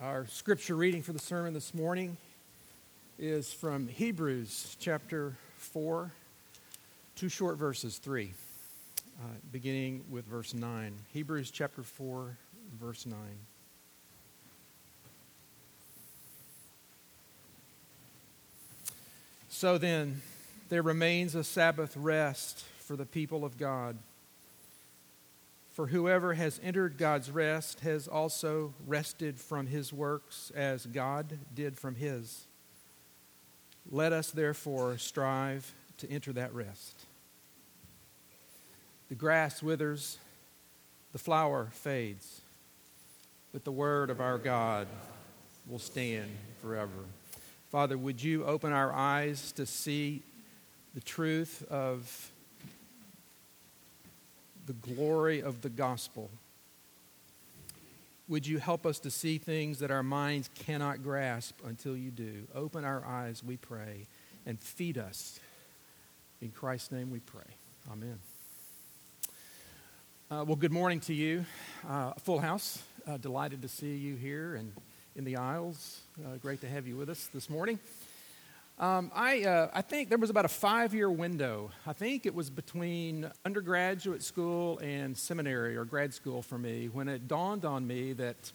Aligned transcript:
Our 0.00 0.28
scripture 0.28 0.76
reading 0.76 1.02
for 1.02 1.12
the 1.12 1.18
sermon 1.18 1.54
this 1.54 1.74
morning 1.74 2.18
is 3.18 3.52
from 3.52 3.88
Hebrews 3.88 4.76
chapter 4.78 5.34
4, 5.56 6.12
two 7.16 7.28
short 7.28 7.56
verses, 7.56 7.98
3, 7.98 8.32
uh, 9.18 9.26
beginning 9.50 10.04
with 10.08 10.24
verse 10.26 10.54
9. 10.54 10.94
Hebrews 11.12 11.50
chapter 11.50 11.82
4, 11.82 12.36
verse 12.80 13.06
9. 13.06 13.18
So 19.48 19.78
then, 19.78 20.22
there 20.68 20.82
remains 20.82 21.34
a 21.34 21.42
Sabbath 21.42 21.96
rest 21.96 22.64
for 22.78 22.94
the 22.94 23.04
people 23.04 23.44
of 23.44 23.58
God. 23.58 23.96
For 25.78 25.86
whoever 25.86 26.34
has 26.34 26.58
entered 26.64 26.98
God's 26.98 27.30
rest 27.30 27.78
has 27.82 28.08
also 28.08 28.74
rested 28.84 29.38
from 29.38 29.68
his 29.68 29.92
works 29.92 30.50
as 30.56 30.84
God 30.84 31.38
did 31.54 31.78
from 31.78 31.94
his. 31.94 32.46
Let 33.88 34.12
us 34.12 34.32
therefore 34.32 34.98
strive 34.98 35.72
to 35.98 36.10
enter 36.10 36.32
that 36.32 36.52
rest. 36.52 37.04
The 39.08 39.14
grass 39.14 39.62
withers, 39.62 40.18
the 41.12 41.18
flower 41.20 41.68
fades, 41.70 42.40
but 43.52 43.62
the 43.62 43.70
word 43.70 44.10
of 44.10 44.20
our 44.20 44.38
God 44.38 44.88
will 45.68 45.78
stand 45.78 46.28
forever. 46.60 46.90
Father, 47.70 47.96
would 47.96 48.20
you 48.20 48.44
open 48.44 48.72
our 48.72 48.92
eyes 48.92 49.52
to 49.52 49.64
see 49.64 50.24
the 50.96 51.00
truth 51.00 51.64
of 51.70 52.32
the 54.68 54.74
glory 54.74 55.42
of 55.42 55.62
the 55.62 55.70
gospel. 55.70 56.30
Would 58.28 58.46
you 58.46 58.58
help 58.58 58.84
us 58.84 58.98
to 59.00 59.10
see 59.10 59.38
things 59.38 59.78
that 59.78 59.90
our 59.90 60.02
minds 60.02 60.50
cannot 60.58 61.02
grasp 61.02 61.58
until 61.66 61.96
you 61.96 62.10
do? 62.10 62.46
Open 62.54 62.84
our 62.84 63.02
eyes, 63.06 63.42
we 63.42 63.56
pray, 63.56 64.06
and 64.44 64.60
feed 64.60 64.98
us. 64.98 65.40
In 66.42 66.50
Christ's 66.50 66.92
name 66.92 67.10
we 67.10 67.20
pray. 67.20 67.50
Amen. 67.90 68.18
Uh, 70.30 70.44
well, 70.46 70.56
good 70.56 70.72
morning 70.72 71.00
to 71.00 71.14
you. 71.14 71.46
Uh, 71.88 72.12
full 72.22 72.38
house. 72.38 72.82
Uh, 73.06 73.16
delighted 73.16 73.62
to 73.62 73.68
see 73.68 73.96
you 73.96 74.16
here 74.16 74.54
and 74.54 74.74
in 75.16 75.24
the 75.24 75.36
aisles. 75.36 76.02
Uh, 76.22 76.36
great 76.42 76.60
to 76.60 76.68
have 76.68 76.86
you 76.86 76.94
with 76.94 77.08
us 77.08 77.30
this 77.32 77.48
morning. 77.48 77.78
Um, 78.78 79.10
I, 79.12 79.42
uh, 79.42 79.70
I 79.74 79.82
think 79.82 80.08
there 80.08 80.18
was 80.18 80.30
about 80.30 80.44
a 80.44 80.48
five 80.48 80.94
year 80.94 81.10
window. 81.10 81.70
I 81.84 81.92
think 81.92 82.26
it 82.26 82.34
was 82.34 82.48
between 82.48 83.28
undergraduate 83.44 84.22
school 84.22 84.78
and 84.78 85.16
seminary 85.16 85.76
or 85.76 85.84
grad 85.84 86.14
school 86.14 86.42
for 86.42 86.58
me 86.58 86.86
when 86.86 87.08
it 87.08 87.26
dawned 87.26 87.64
on 87.64 87.88
me 87.88 88.12
that 88.12 88.52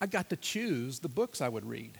I 0.00 0.06
got 0.06 0.30
to 0.30 0.36
choose 0.36 1.00
the 1.00 1.08
books 1.08 1.40
I 1.40 1.48
would 1.48 1.64
read. 1.64 1.98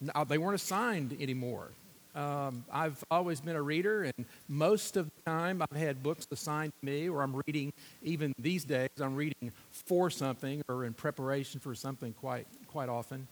Now, 0.00 0.24
they 0.24 0.38
weren't 0.38 0.56
assigned 0.56 1.16
anymore. 1.20 1.68
Um, 2.16 2.64
I've 2.72 3.04
always 3.08 3.40
been 3.40 3.54
a 3.54 3.62
reader, 3.62 4.02
and 4.02 4.26
most 4.48 4.96
of 4.96 5.06
the 5.06 5.30
time 5.30 5.62
I've 5.62 5.76
had 5.76 6.02
books 6.02 6.26
assigned 6.32 6.72
to 6.80 6.86
me, 6.86 7.08
or 7.08 7.22
I'm 7.22 7.40
reading, 7.46 7.72
even 8.02 8.32
these 8.38 8.64
days, 8.64 8.88
I'm 9.00 9.14
reading 9.14 9.52
for 9.70 10.10
something 10.10 10.62
or 10.68 10.84
in 10.84 10.94
preparation 10.94 11.60
for 11.60 11.76
something 11.76 12.14
quite, 12.14 12.48
quite 12.66 12.88
often. 12.88 13.28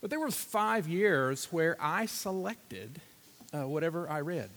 But 0.00 0.10
there 0.10 0.20
were 0.20 0.30
five 0.30 0.86
years 0.86 1.46
where 1.46 1.76
I 1.80 2.06
selected 2.06 3.00
uh, 3.52 3.66
whatever 3.66 4.08
I 4.08 4.20
read. 4.20 4.50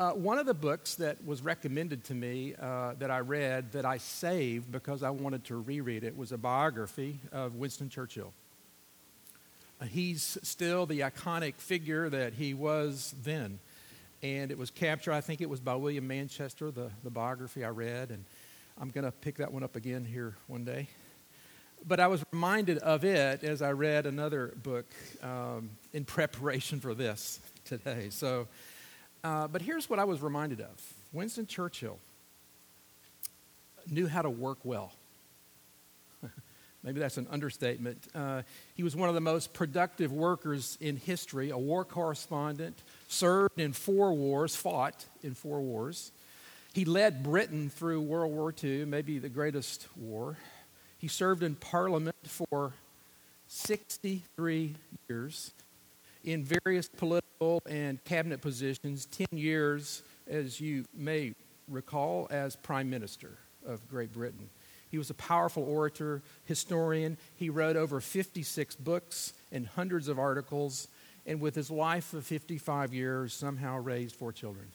Uh, 0.00 0.10
one 0.12 0.38
of 0.38 0.46
the 0.46 0.54
books 0.54 0.94
that 0.96 1.24
was 1.24 1.42
recommended 1.42 2.04
to 2.04 2.14
me 2.14 2.54
uh, 2.60 2.94
that 2.98 3.10
I 3.10 3.18
read 3.20 3.72
that 3.72 3.84
I 3.84 3.96
saved 3.98 4.70
because 4.70 5.02
I 5.02 5.10
wanted 5.10 5.44
to 5.46 5.56
reread 5.56 6.04
it 6.04 6.16
was 6.16 6.32
a 6.32 6.38
biography 6.38 7.18
of 7.32 7.56
Winston 7.56 7.88
Churchill. 7.88 8.32
Uh, 9.80 9.86
he's 9.86 10.38
still 10.42 10.86
the 10.86 11.00
iconic 11.00 11.54
figure 11.54 12.08
that 12.10 12.34
he 12.34 12.54
was 12.54 13.14
then. 13.24 13.58
And 14.22 14.50
it 14.50 14.58
was 14.58 14.70
captured, 14.70 15.14
I 15.14 15.20
think 15.20 15.40
it 15.40 15.48
was 15.48 15.60
by 15.60 15.76
William 15.76 16.06
Manchester, 16.06 16.70
the, 16.70 16.90
the 17.02 17.10
biography 17.10 17.64
I 17.64 17.70
read. 17.70 18.10
And 18.10 18.24
I'm 18.80 18.90
going 18.90 19.04
to 19.04 19.12
pick 19.12 19.36
that 19.38 19.52
one 19.52 19.62
up 19.62 19.76
again 19.76 20.04
here 20.04 20.36
one 20.46 20.64
day 20.64 20.88
but 21.86 22.00
I 22.00 22.06
was 22.06 22.24
reminded 22.32 22.78
of 22.78 23.04
it 23.04 23.44
as 23.44 23.62
I 23.62 23.72
read 23.72 24.06
another 24.06 24.54
book 24.62 24.86
um, 25.22 25.70
in 25.92 26.04
preparation 26.04 26.80
for 26.80 26.94
this 26.94 27.40
today. 27.64 28.08
So, 28.10 28.48
uh, 29.24 29.48
but 29.48 29.62
here's 29.62 29.88
what 29.88 29.98
I 29.98 30.04
was 30.04 30.20
reminded 30.20 30.60
of 30.60 30.94
Winston 31.12 31.46
Churchill 31.46 31.98
knew 33.90 34.06
how 34.06 34.22
to 34.22 34.30
work 34.30 34.58
well. 34.64 34.92
Maybe 36.82 37.00
that's 37.00 37.16
an 37.16 37.26
understatement. 37.30 38.06
Uh, 38.14 38.42
he 38.74 38.82
was 38.82 38.94
one 38.94 39.08
of 39.08 39.14
the 39.14 39.20
most 39.20 39.52
productive 39.52 40.12
workers 40.12 40.76
in 40.80 40.96
history, 40.96 41.50
a 41.50 41.58
war 41.58 41.84
correspondent, 41.84 42.82
served 43.08 43.58
in 43.58 43.72
four 43.72 44.12
wars, 44.12 44.54
fought 44.54 45.06
in 45.22 45.34
four 45.34 45.60
wars. 45.60 46.12
He 46.74 46.84
led 46.84 47.22
Britain 47.22 47.70
through 47.70 48.02
World 48.02 48.32
War 48.32 48.54
II, 48.62 48.84
maybe 48.84 49.18
the 49.18 49.30
greatest 49.30 49.88
war. 49.96 50.36
He 50.98 51.08
served 51.08 51.42
in 51.42 51.54
Parliament 51.54 52.16
for 52.24 52.72
63 53.46 54.74
years 55.08 55.52
in 56.24 56.44
various 56.44 56.88
political 56.88 57.62
and 57.66 58.02
cabinet 58.04 58.42
positions, 58.42 59.06
10 59.06 59.26
years, 59.32 60.02
as 60.28 60.60
you 60.60 60.84
may 60.94 61.34
recall, 61.68 62.26
as 62.30 62.56
Prime 62.56 62.90
Minister 62.90 63.38
of 63.66 63.88
Great 63.88 64.12
Britain. 64.12 64.50
He 64.90 64.98
was 64.98 65.10
a 65.10 65.14
powerful 65.14 65.62
orator, 65.62 66.22
historian. 66.46 67.16
He 67.36 67.48
wrote 67.48 67.76
over 67.76 68.00
56 68.00 68.74
books 68.76 69.34
and 69.52 69.66
hundreds 69.66 70.08
of 70.08 70.18
articles, 70.18 70.88
and 71.26 71.40
with 71.40 71.54
his 71.54 71.70
life 71.70 72.12
of 72.12 72.26
55 72.26 72.92
years, 72.92 73.32
somehow 73.32 73.78
raised 73.78 74.16
four 74.16 74.32
children. 74.32 74.66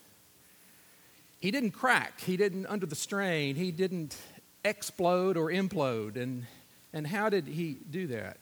He 1.39 1.51
didn't 1.51 1.71
crack, 1.71 2.21
he 2.21 2.37
didn't, 2.37 2.67
under 2.67 2.85
the 2.85 2.95
strain, 2.95 3.55
he 3.55 3.71
didn't 3.71 4.15
explode 4.63 5.37
or 5.37 5.49
implode. 5.49 6.15
And, 6.15 6.45
and 6.93 7.07
how 7.07 7.29
did 7.29 7.47
he 7.47 7.77
do 7.89 8.07
that? 8.07 8.37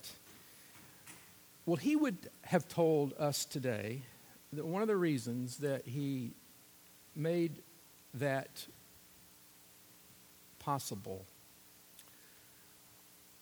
Well, 1.66 1.78
he 1.78 1.96
would 1.96 2.18
have 2.44 2.68
told 2.68 3.14
us 3.20 3.46
today 3.46 4.02
that 4.54 4.66
one 4.66 4.82
of 4.82 4.88
the 4.88 4.98
reasons 4.98 5.58
that 5.58 5.86
he 5.86 6.32
made 7.16 7.52
that 8.14 8.66
possible 10.59 11.26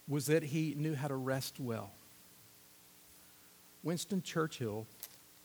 was 0.07 0.25
that 0.27 0.43
he 0.43 0.73
knew 0.75 0.95
how 0.95 1.07
to 1.07 1.15
rest 1.15 1.59
well. 1.59 1.91
Winston 3.83 4.21
Churchill 4.21 4.85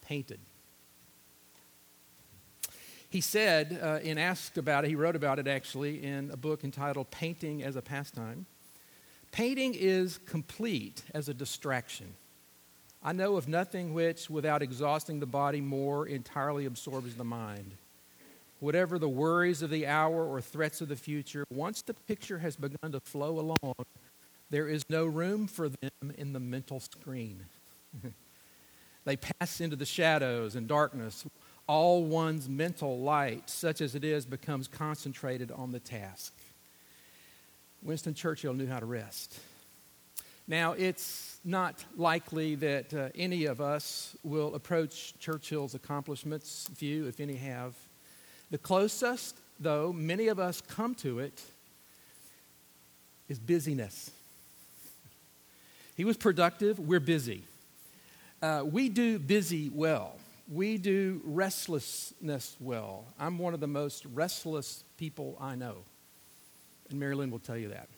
painted. 0.02 0.40
He 3.14 3.20
said, 3.20 3.78
uh, 3.80 4.00
and 4.02 4.18
asked 4.18 4.58
about 4.58 4.84
it, 4.84 4.88
he 4.88 4.96
wrote 4.96 5.14
about 5.14 5.38
it 5.38 5.46
actually 5.46 6.02
in 6.02 6.32
a 6.32 6.36
book 6.36 6.64
entitled 6.64 7.12
Painting 7.12 7.62
as 7.62 7.76
a 7.76 7.80
Pastime. 7.80 8.44
Painting 9.30 9.72
is 9.72 10.18
complete 10.18 11.04
as 11.14 11.28
a 11.28 11.34
distraction. 11.34 12.12
I 13.04 13.12
know 13.12 13.36
of 13.36 13.46
nothing 13.46 13.94
which, 13.94 14.28
without 14.28 14.62
exhausting 14.62 15.20
the 15.20 15.26
body 15.26 15.60
more, 15.60 16.08
entirely 16.08 16.66
absorbs 16.66 17.14
the 17.14 17.22
mind. 17.22 17.76
Whatever 18.58 18.98
the 18.98 19.08
worries 19.08 19.62
of 19.62 19.70
the 19.70 19.86
hour 19.86 20.26
or 20.26 20.40
threats 20.40 20.80
of 20.80 20.88
the 20.88 20.96
future, 20.96 21.44
once 21.52 21.82
the 21.82 21.94
picture 21.94 22.38
has 22.40 22.56
begun 22.56 22.90
to 22.90 22.98
flow 22.98 23.38
along, 23.38 23.84
there 24.50 24.66
is 24.66 24.82
no 24.88 25.06
room 25.06 25.46
for 25.46 25.68
them 25.68 26.12
in 26.18 26.32
the 26.32 26.40
mental 26.40 26.80
screen. 26.80 27.44
they 29.04 29.16
pass 29.16 29.60
into 29.60 29.76
the 29.76 29.86
shadows 29.86 30.56
and 30.56 30.66
darkness 30.66 31.24
all 31.66 32.04
one's 32.04 32.48
mental 32.48 33.00
light, 33.00 33.48
such 33.48 33.80
as 33.80 33.94
it 33.94 34.04
is, 34.04 34.26
becomes 34.26 34.68
concentrated 34.68 35.50
on 35.50 35.72
the 35.72 35.80
task. 35.80 36.34
Winston 37.82 38.14
Churchill 38.14 38.54
knew 38.54 38.66
how 38.66 38.78
to 38.78 38.86
rest. 38.86 39.38
Now, 40.46 40.72
it's 40.72 41.38
not 41.44 41.82
likely 41.96 42.54
that 42.56 42.92
uh, 42.92 43.08
any 43.14 43.46
of 43.46 43.60
us 43.60 44.14
will 44.22 44.54
approach 44.54 45.18
Churchill's 45.18 45.74
accomplishments, 45.74 46.68
few, 46.74 47.06
if 47.06 47.18
any, 47.18 47.36
have. 47.36 47.74
The 48.50 48.58
closest, 48.58 49.38
though, 49.58 49.92
many 49.92 50.28
of 50.28 50.38
us 50.38 50.60
come 50.60 50.94
to 50.96 51.18
it 51.18 51.42
is 53.28 53.38
busyness. 53.38 54.10
He 55.96 56.04
was 56.04 56.18
productive, 56.18 56.78
we're 56.78 57.00
busy. 57.00 57.44
Uh, 58.42 58.64
we 58.70 58.90
do 58.90 59.18
busy 59.18 59.70
well 59.72 60.16
we 60.50 60.78
do 60.78 61.20
restlessness 61.24 62.56
well. 62.60 63.04
I'm 63.18 63.38
one 63.38 63.54
of 63.54 63.60
the 63.60 63.66
most 63.66 64.04
restless 64.06 64.84
people 64.98 65.36
I 65.40 65.54
know. 65.54 65.78
And 66.90 67.00
Marilyn 67.00 67.30
will 67.30 67.38
tell 67.38 67.56
you 67.56 67.68
that. 67.70 67.88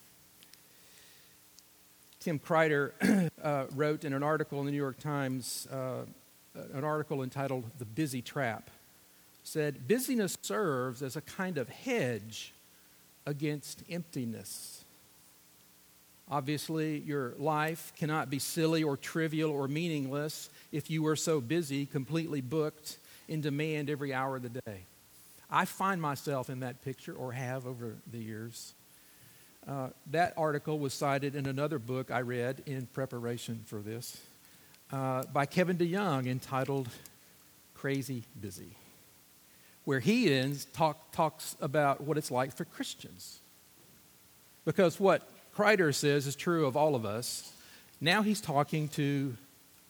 Tim 2.21 2.39
Kreider 2.39 3.31
uh, 3.43 3.67
wrote 3.75 4.05
in 4.05 4.13
an 4.13 4.23
article 4.23 4.61
in 4.61 4.67
the 4.67 4.73
New 4.73 4.77
York 4.77 4.99
Times, 4.99 5.67
uh, 5.71 6.05
an 6.73 6.85
article 6.85 7.23
entitled 7.23 7.65
The 7.79 7.85
Busy 7.85 8.23
Trap, 8.23 8.71
said, 9.45 9.87
Busyness 9.87 10.37
serves 10.43 11.03
as 11.03 11.17
a 11.17 11.21
kind 11.21 11.59
of 11.59 11.69
hedge 11.69 12.53
against 13.27 13.83
emptiness. 13.89 14.85
Obviously, 16.29 16.99
your 16.99 17.35
life 17.39 17.93
cannot 17.97 18.31
be 18.31 18.39
silly 18.39 18.83
or 18.83 18.97
trivial 18.97 19.51
or 19.51 19.69
meaningless 19.69 20.51
if 20.73 20.91
you 20.91 21.07
are 21.07 21.17
so 21.17 21.41
busy, 21.41 21.87
completely 21.87 22.41
booked, 22.41 22.99
in 23.29 23.41
demand 23.41 23.91
every 23.91 24.13
hour 24.13 24.37
of 24.37 24.43
the 24.43 24.49
day. 24.49 24.81
I 25.51 25.65
find 25.65 26.03
myself 26.03 26.51
in 26.51 26.61
that 26.61 26.85
picture, 26.85 27.15
or 27.15 27.33
have 27.33 27.67
over 27.67 27.95
the 28.11 28.19
years. 28.19 28.75
Uh, 29.69 29.89
that 30.11 30.33
article 30.37 30.79
was 30.79 30.95
cited 30.95 31.35
in 31.35 31.47
another 31.47 31.79
book 31.79 32.11
I 32.11 32.21
read 32.21 32.63
in 32.67 32.87
preparation 32.87 33.63
for 33.67 33.79
this 33.79 34.21
uh, 34.93 35.25
by 35.33 35.47
Kevin 35.47 35.77
DeYoung 35.77 36.27
entitled 36.27 36.89
Crazy 37.75 38.23
Busy, 38.41 38.71
where 39.85 40.01
he 40.01 40.33
ends, 40.33 40.67
talk, 40.67 41.13
talks 41.13 41.57
about 41.61 42.01
what 42.01 42.17
it's 42.17 42.31
like 42.31 42.55
for 42.55 42.65
Christians. 42.65 43.39
Because 44.65 44.99
what 44.99 45.29
Kreider 45.57 45.95
says 45.95 46.27
is 46.27 46.37
true 46.37 46.67
of 46.67 46.77
all 46.77 46.95
of 46.95 47.07
us. 47.07 47.53
Now 48.01 48.23
he's 48.23 48.41
talking 48.41 48.89
to 48.91 49.37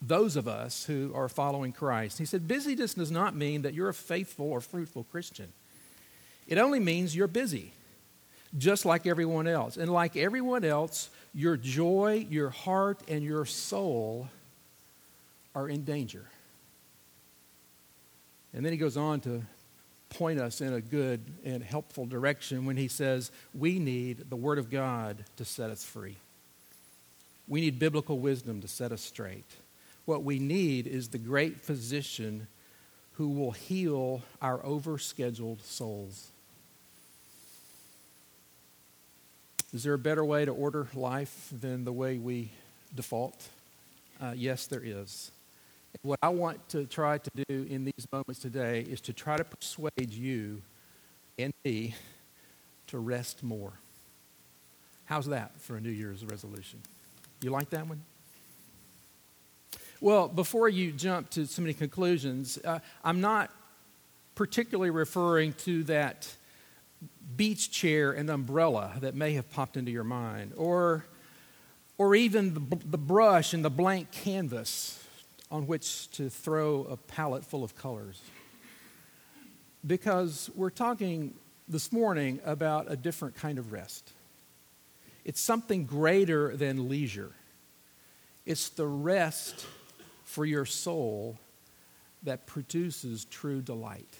those 0.01 0.37
of 0.37 0.47
us 0.47 0.85
who 0.85 1.11
are 1.13 1.27
following 1.27 1.73
Christ. 1.73 2.19
He 2.19 2.25
said, 2.25 2.47
Busyness 2.47 2.93
does 2.93 3.11
not 3.11 3.35
mean 3.35 3.63
that 3.63 3.73
you're 3.73 3.89
a 3.89 3.93
faithful 3.93 4.49
or 4.49 4.61
fruitful 4.61 5.03
Christian. 5.05 5.51
It 6.47 6.57
only 6.57 6.79
means 6.79 7.15
you're 7.15 7.27
busy, 7.27 7.73
just 8.57 8.85
like 8.85 9.05
everyone 9.05 9.47
else. 9.47 9.75
And 9.75 9.91
like 9.91 10.15
everyone 10.15 10.63
else, 10.63 11.09
your 11.33 11.57
joy, 11.57 12.25
your 12.29 12.49
heart, 12.49 13.01
and 13.09 13.21
your 13.21 13.45
soul 13.45 14.29
are 15.53 15.67
in 15.67 15.83
danger. 15.83 16.25
And 18.53 18.63
then 18.63 18.71
he 18.71 18.77
goes 18.77 18.95
on 18.95 19.19
to 19.21 19.41
point 20.09 20.39
us 20.39 20.61
in 20.61 20.73
a 20.73 20.81
good 20.81 21.21
and 21.43 21.63
helpful 21.63 22.05
direction 22.05 22.65
when 22.65 22.77
he 22.77 22.87
says, 22.87 23.31
We 23.53 23.79
need 23.79 24.29
the 24.29 24.35
Word 24.35 24.57
of 24.57 24.69
God 24.69 25.23
to 25.37 25.45
set 25.45 25.69
us 25.69 25.83
free. 25.83 26.17
We 27.47 27.61
need 27.61 27.79
biblical 27.79 28.19
wisdom 28.19 28.61
to 28.61 28.67
set 28.67 28.91
us 28.91 29.01
straight. 29.01 29.45
What 30.05 30.23
we 30.23 30.39
need 30.39 30.87
is 30.87 31.09
the 31.09 31.17
great 31.17 31.61
physician 31.61 32.47
who 33.13 33.29
will 33.29 33.51
heal 33.51 34.21
our 34.41 34.59
overscheduled 34.59 35.61
souls. 35.63 36.29
Is 39.73 39.83
there 39.83 39.93
a 39.93 39.99
better 39.99 40.23
way 40.23 40.45
to 40.45 40.51
order 40.51 40.87
life 40.93 41.49
than 41.51 41.83
the 41.83 41.91
way 41.91 42.17
we 42.17 42.51
default? 42.95 43.49
Uh, 44.21 44.33
yes, 44.35 44.67
there 44.67 44.81
is. 44.83 45.31
What 46.01 46.19
I 46.21 46.29
want 46.29 46.67
to 46.69 46.85
try 46.85 47.17
to 47.17 47.31
do 47.47 47.67
in 47.69 47.85
these 47.85 48.07
moments 48.11 48.39
today 48.39 48.81
is 48.81 49.01
to 49.01 49.13
try 49.13 49.37
to 49.37 49.43
persuade 49.43 50.11
you 50.11 50.61
and 51.39 51.53
me 51.63 51.95
to 52.87 52.99
rest 52.99 53.43
more. 53.43 53.73
How's 55.05 55.27
that 55.27 55.59
for 55.59 55.77
a 55.77 55.81
New 55.81 55.89
Year's 55.91 56.23
resolution? 56.25 56.79
You 57.41 57.51
like 57.51 57.69
that 57.71 57.87
one? 57.87 58.01
Well, 59.99 60.27
before 60.27 60.69
you 60.69 60.91
jump 60.91 61.29
to 61.31 61.45
so 61.45 61.61
many 61.61 61.73
conclusions, 61.73 62.59
uh, 62.63 62.79
I'm 63.03 63.21
not 63.21 63.49
particularly 64.35 64.91
referring 64.91 65.53
to 65.53 65.83
that 65.85 66.27
beach 67.35 67.71
chair 67.71 68.11
and 68.11 68.29
umbrella 68.29 68.93
that 68.99 69.15
may 69.15 69.33
have 69.33 69.51
popped 69.51 69.77
into 69.77 69.91
your 69.91 70.03
mind, 70.03 70.53
or, 70.55 71.05
or 71.97 72.13
even 72.13 72.53
the, 72.53 72.77
the 72.85 72.97
brush 72.97 73.53
and 73.53 73.65
the 73.65 73.69
blank 73.69 74.11
canvas 74.11 75.03
on 75.49 75.67
which 75.67 76.09
to 76.11 76.29
throw 76.29 76.83
a 76.85 76.97
palette 76.97 77.45
full 77.45 77.63
of 77.63 77.75
colors. 77.75 78.21
Because 79.85 80.49
we're 80.55 80.69
talking 80.69 81.33
this 81.67 81.91
morning 81.91 82.39
about 82.45 82.91
a 82.91 82.95
different 82.95 83.35
kind 83.35 83.59
of 83.59 83.71
rest. 83.71 84.11
It's 85.23 85.41
something 85.41 85.85
greater 85.85 86.55
than 86.55 86.89
leisure. 86.89 87.31
It's 88.45 88.69
the 88.69 88.87
rest 88.87 89.65
for 90.23 90.45
your 90.45 90.65
soul 90.65 91.37
that 92.23 92.47
produces 92.47 93.25
true 93.25 93.61
delight. 93.61 94.13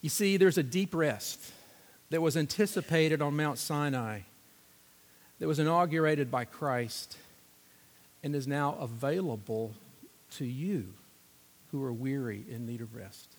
You 0.00 0.08
see, 0.08 0.36
there's 0.36 0.58
a 0.58 0.62
deep 0.62 0.94
rest 0.94 1.52
that 2.10 2.22
was 2.22 2.36
anticipated 2.36 3.20
on 3.20 3.34
Mount 3.36 3.58
Sinai, 3.58 4.20
that 5.38 5.46
was 5.46 5.58
inaugurated 5.58 6.30
by 6.30 6.44
Christ, 6.44 7.16
and 8.22 8.34
is 8.34 8.46
now 8.46 8.76
available 8.80 9.72
to 10.32 10.44
you 10.44 10.88
who 11.70 11.84
are 11.84 11.92
weary 11.92 12.44
in 12.50 12.66
need 12.66 12.80
of 12.80 12.94
rest. 12.94 13.36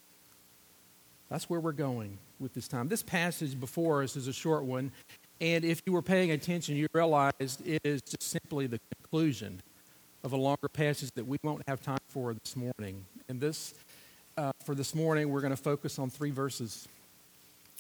That's 1.30 1.50
where 1.50 1.60
we're 1.60 1.72
going 1.72 2.18
with 2.40 2.54
this 2.54 2.68
time. 2.68 2.88
This 2.88 3.04
passage 3.04 3.60
before 3.60 4.04
us 4.04 4.16
is 4.16 4.28
a 4.28 4.34
short 4.34 4.64
one, 4.64 4.92
and 5.42 5.66
if 5.66 5.82
you 5.86 5.94
were 5.94 6.02
paying 6.02 6.32
attention, 6.32 6.76
you 6.76 6.88
realized 6.94 7.66
it 7.66 7.82
is 7.84 8.02
just 8.02 8.24
simply 8.24 8.68
the 8.68 8.80
conclusion 8.96 9.62
of 10.24 10.34
a 10.34 10.38
longer 10.38 10.68
passage 10.68 11.12
that 11.16 11.26
we 11.26 11.38
won't 11.44 11.62
have 11.68 11.82
time 11.82 12.00
for 12.08 12.34
this 12.34 12.56
morning. 12.56 13.06
And 13.30 13.40
this, 13.40 13.74
uh, 14.38 14.52
for 14.66 14.74
this 14.74 14.96
morning, 14.96 15.30
we're 15.30 15.42
going 15.42 15.56
to 15.56 15.62
focus 15.62 16.00
on 16.00 16.10
three 16.10 16.32
verses. 16.32 16.88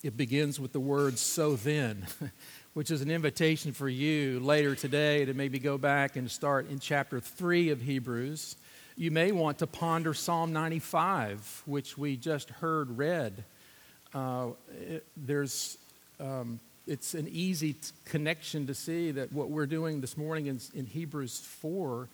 It 0.03 0.15
begins 0.15 0.59
with 0.59 0.73
the 0.73 0.79
words, 0.79 1.19
so 1.21 1.55
then, 1.55 2.05
which 2.75 2.91
is 2.91 3.01
an 3.01 3.09
invitation 3.09 3.71
for 3.71 3.89
you 3.89 4.39
later 4.39 4.75
today 4.75 5.25
to 5.25 5.33
maybe 5.33 5.57
go 5.57 5.79
back 5.79 6.15
and 6.15 6.29
start 6.29 6.69
in 6.69 6.77
chapter 6.77 7.19
3 7.19 7.71
of 7.71 7.81
Hebrews. 7.81 8.57
You 8.95 9.09
may 9.09 9.31
want 9.31 9.57
to 9.59 9.67
ponder 9.67 10.13
Psalm 10.13 10.53
95, 10.53 11.63
which 11.65 11.97
we 11.97 12.15
just 12.15 12.51
heard 12.51 12.95
read. 12.95 13.43
Uh, 14.13 14.49
it, 14.87 15.03
there's 15.17 15.79
um, 16.19 16.59
it's 16.85 17.15
an 17.15 17.27
easy 17.31 17.73
t- 17.73 17.89
connection 18.05 18.67
to 18.67 18.75
see 18.75 19.09
that 19.11 19.33
what 19.33 19.49
we're 19.49 19.65
doing 19.65 19.99
this 19.99 20.15
morning 20.15 20.45
in, 20.45 20.59
in 20.75 20.85
Hebrews 20.85 21.39
4 21.39 22.07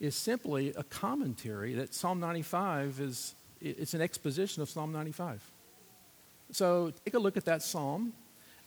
is 0.00 0.16
simply 0.16 0.74
a 0.76 0.82
commentary 0.82 1.74
that 1.74 1.94
Psalm 1.94 2.18
95 2.18 2.98
is 2.98 3.34
it's 3.60 3.94
an 3.94 4.00
exposition 4.00 4.60
of 4.60 4.68
Psalm 4.68 4.90
95. 4.90 5.51
So 6.52 6.92
take 7.04 7.14
a 7.14 7.18
look 7.18 7.36
at 7.36 7.46
that 7.46 7.62
psalm, 7.62 8.12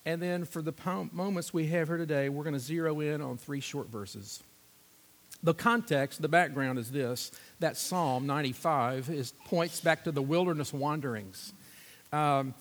and 0.06 0.22
then 0.22 0.44
for 0.44 0.62
the 0.62 0.74
moments 1.12 1.54
we 1.54 1.68
have 1.68 1.88
here 1.88 1.98
today, 1.98 2.30
we're 2.30 2.44
going 2.44 2.54
to 2.54 2.60
zero 2.60 3.00
in 3.00 3.22
on 3.22 3.38
three 3.38 3.60
short 3.60 3.90
verses. 3.90 4.42
The 5.44 5.54
context, 5.54 6.22
the 6.22 6.28
background 6.28 6.80
is 6.80 6.92
this 6.92 7.32
that 7.60 7.78
Psalm 7.78 8.26
95 8.26 9.10
is, 9.10 9.34
points 9.46 9.80
back 9.80 10.04
to 10.06 10.12
the 10.12 10.22
wilderness 10.22 10.74
wanderings. 10.74 11.54
Um, 12.12 12.56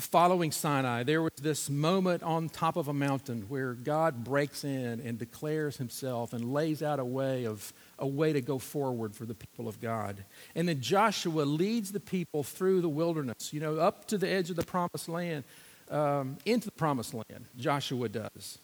following 0.00 0.50
Sinai, 0.52 1.02
there 1.02 1.22
was 1.22 1.32
this 1.40 1.70
moment 1.70 2.22
on 2.22 2.48
top 2.48 2.76
of 2.76 2.88
a 2.88 2.92
mountain 2.92 3.46
where 3.48 3.74
God 3.74 4.24
breaks 4.24 4.64
in 4.64 5.00
and 5.00 5.18
declares 5.18 5.76
himself 5.76 6.32
and 6.32 6.52
lays 6.52 6.82
out 6.82 6.98
a 6.98 7.04
way 7.04 7.44
of 7.44 7.72
a 7.98 8.06
way 8.06 8.32
to 8.32 8.40
go 8.40 8.58
forward 8.58 9.14
for 9.14 9.26
the 9.26 9.34
people 9.34 9.68
of 9.68 9.80
God. 9.80 10.24
And 10.54 10.68
then 10.68 10.80
Joshua 10.80 11.42
leads 11.42 11.92
the 11.92 12.00
people 12.00 12.42
through 12.42 12.80
the 12.80 12.88
wilderness, 12.88 13.52
you 13.52 13.60
know, 13.60 13.76
up 13.76 14.06
to 14.06 14.18
the 14.18 14.28
edge 14.28 14.50
of 14.50 14.56
the 14.56 14.64
promised 14.64 15.08
land, 15.08 15.44
um, 15.90 16.38
into 16.46 16.66
the 16.66 16.72
promised 16.72 17.14
land. 17.14 17.44
Joshua 17.58 18.08
does. 18.08 18.58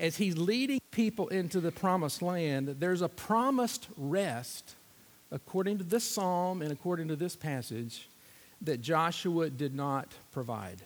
As 0.00 0.16
he's 0.16 0.38
leading 0.38 0.80
people 0.90 1.28
into 1.28 1.60
the 1.60 1.72
promised 1.72 2.22
land, 2.22 2.76
there's 2.78 3.02
a 3.02 3.08
promised 3.08 3.88
rest, 3.96 4.74
according 5.30 5.78
to 5.78 5.84
this 5.84 6.04
psalm 6.04 6.62
and 6.62 6.72
according 6.72 7.08
to 7.08 7.16
this 7.16 7.36
passage, 7.36 8.08
that 8.62 8.80
Joshua 8.80 9.50
did 9.50 9.74
not 9.74 10.12
provide. 10.32 10.78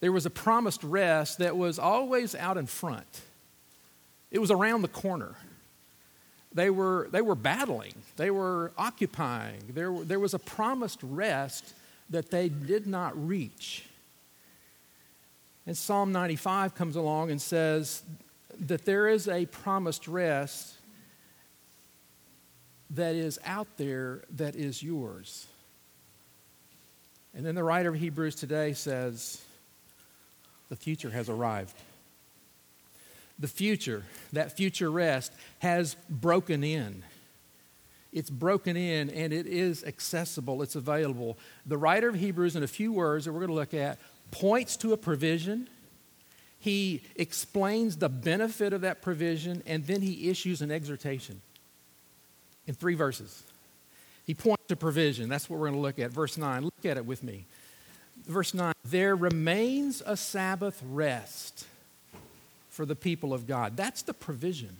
There 0.00 0.12
was 0.12 0.24
a 0.24 0.30
promised 0.30 0.82
rest 0.82 1.38
that 1.38 1.56
was 1.56 1.78
always 1.78 2.34
out 2.34 2.56
in 2.56 2.66
front, 2.66 3.22
it 4.30 4.38
was 4.38 4.50
around 4.50 4.82
the 4.82 4.88
corner. 4.88 5.34
They 6.52 6.68
were, 6.68 7.08
they 7.12 7.22
were 7.22 7.36
battling, 7.36 7.94
they 8.16 8.30
were 8.30 8.72
occupying. 8.76 9.62
There, 9.68 9.92
there 10.02 10.18
was 10.18 10.34
a 10.34 10.38
promised 10.38 10.98
rest 11.02 11.74
that 12.10 12.30
they 12.30 12.48
did 12.48 12.88
not 12.88 13.16
reach. 13.28 13.84
And 15.64 15.76
Psalm 15.76 16.10
95 16.10 16.74
comes 16.74 16.96
along 16.96 17.30
and 17.30 17.40
says 17.40 18.02
that 18.58 18.84
there 18.84 19.08
is 19.08 19.28
a 19.28 19.46
promised 19.46 20.08
rest 20.08 20.74
that 22.90 23.14
is 23.14 23.38
out 23.44 23.68
there 23.76 24.24
that 24.30 24.56
is 24.56 24.82
yours. 24.82 25.46
And 27.34 27.46
then 27.46 27.54
the 27.54 27.62
writer 27.64 27.90
of 27.90 27.94
Hebrews 27.94 28.34
today 28.34 28.72
says, 28.72 29.40
the 30.68 30.76
future 30.76 31.10
has 31.10 31.28
arrived. 31.28 31.74
The 33.38 33.48
future, 33.48 34.04
that 34.32 34.56
future 34.56 34.90
rest, 34.90 35.32
has 35.60 35.96
broken 36.08 36.62
in. 36.62 37.02
It's 38.12 38.30
broken 38.30 38.76
in 38.76 39.10
and 39.10 39.32
it 39.32 39.46
is 39.46 39.84
accessible, 39.84 40.62
it's 40.62 40.74
available. 40.74 41.38
The 41.66 41.78
writer 41.78 42.08
of 42.08 42.16
Hebrews, 42.16 42.56
in 42.56 42.62
a 42.62 42.68
few 42.68 42.92
words 42.92 43.24
that 43.24 43.32
we're 43.32 43.40
going 43.40 43.48
to 43.48 43.54
look 43.54 43.74
at, 43.74 43.98
points 44.30 44.76
to 44.78 44.92
a 44.92 44.96
provision. 44.96 45.68
He 46.58 47.02
explains 47.16 47.96
the 47.96 48.08
benefit 48.08 48.72
of 48.72 48.82
that 48.82 49.00
provision, 49.00 49.62
and 49.66 49.86
then 49.86 50.02
he 50.02 50.28
issues 50.28 50.60
an 50.60 50.70
exhortation 50.70 51.40
in 52.66 52.74
three 52.74 52.94
verses. 52.94 53.42
He 54.30 54.34
points 54.34 54.62
to 54.68 54.76
provision. 54.76 55.28
That's 55.28 55.50
what 55.50 55.58
we're 55.58 55.70
going 55.70 55.80
to 55.80 55.82
look 55.82 55.98
at. 55.98 56.12
Verse 56.12 56.38
9. 56.38 56.62
Look 56.62 56.84
at 56.84 56.96
it 56.96 57.04
with 57.04 57.24
me. 57.24 57.46
Verse 58.28 58.54
9 58.54 58.72
There 58.84 59.16
remains 59.16 60.04
a 60.06 60.16
Sabbath 60.16 60.80
rest 60.88 61.66
for 62.68 62.86
the 62.86 62.94
people 62.94 63.34
of 63.34 63.48
God. 63.48 63.76
That's 63.76 64.02
the 64.02 64.14
provision. 64.14 64.76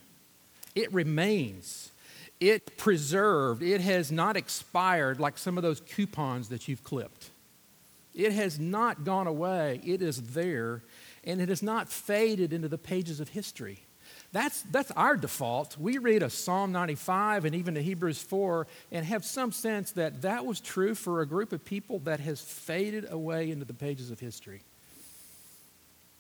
It 0.76 0.92
remains. 0.92 1.90
It 2.38 2.76
preserved. 2.76 3.61
It 3.61 3.80
has 3.80 4.12
not 4.12 4.37
expired 4.37 5.19
like 5.19 5.37
some 5.37 5.57
of 5.57 5.64
those 5.64 5.80
coupons 5.80 6.49
that 6.50 6.69
you've 6.69 6.85
clipped. 6.85 7.30
It 8.14 8.30
has 8.30 8.61
not 8.61 9.02
gone 9.02 9.26
away. 9.26 9.80
It 9.85 10.00
is 10.00 10.30
there, 10.30 10.83
and 11.25 11.40
it 11.40 11.49
has 11.49 11.61
not 11.61 11.88
faded 11.88 12.52
into 12.52 12.69
the 12.69 12.78
pages 12.78 13.19
of 13.19 13.30
history. 13.30 13.80
That's, 14.32 14.62
that's 14.62 14.92
our 14.92 15.16
default. 15.16 15.76
We 15.76 15.99
read 15.99 16.22
a 16.22 16.30
Psalm 16.30 16.70
95 16.70 17.44
and 17.44 17.54
even 17.54 17.76
a 17.76 17.82
Hebrews 17.82 18.22
4 18.22 18.66
and 18.92 19.04
have 19.04 19.25
some 19.25 19.50
sense 19.50 19.92
that 19.92 20.22
that 20.22 20.46
was 20.46 20.60
true 20.60 20.94
for 20.94 21.20
a 21.20 21.26
group 21.26 21.52
of 21.52 21.64
people 21.64 21.99
that 22.00 22.20
has 22.20 22.40
faded 22.40 23.10
away 23.10 23.50
into 23.50 23.64
the 23.64 23.75
pages 23.75 24.10
of 24.10 24.20
history. 24.20 24.62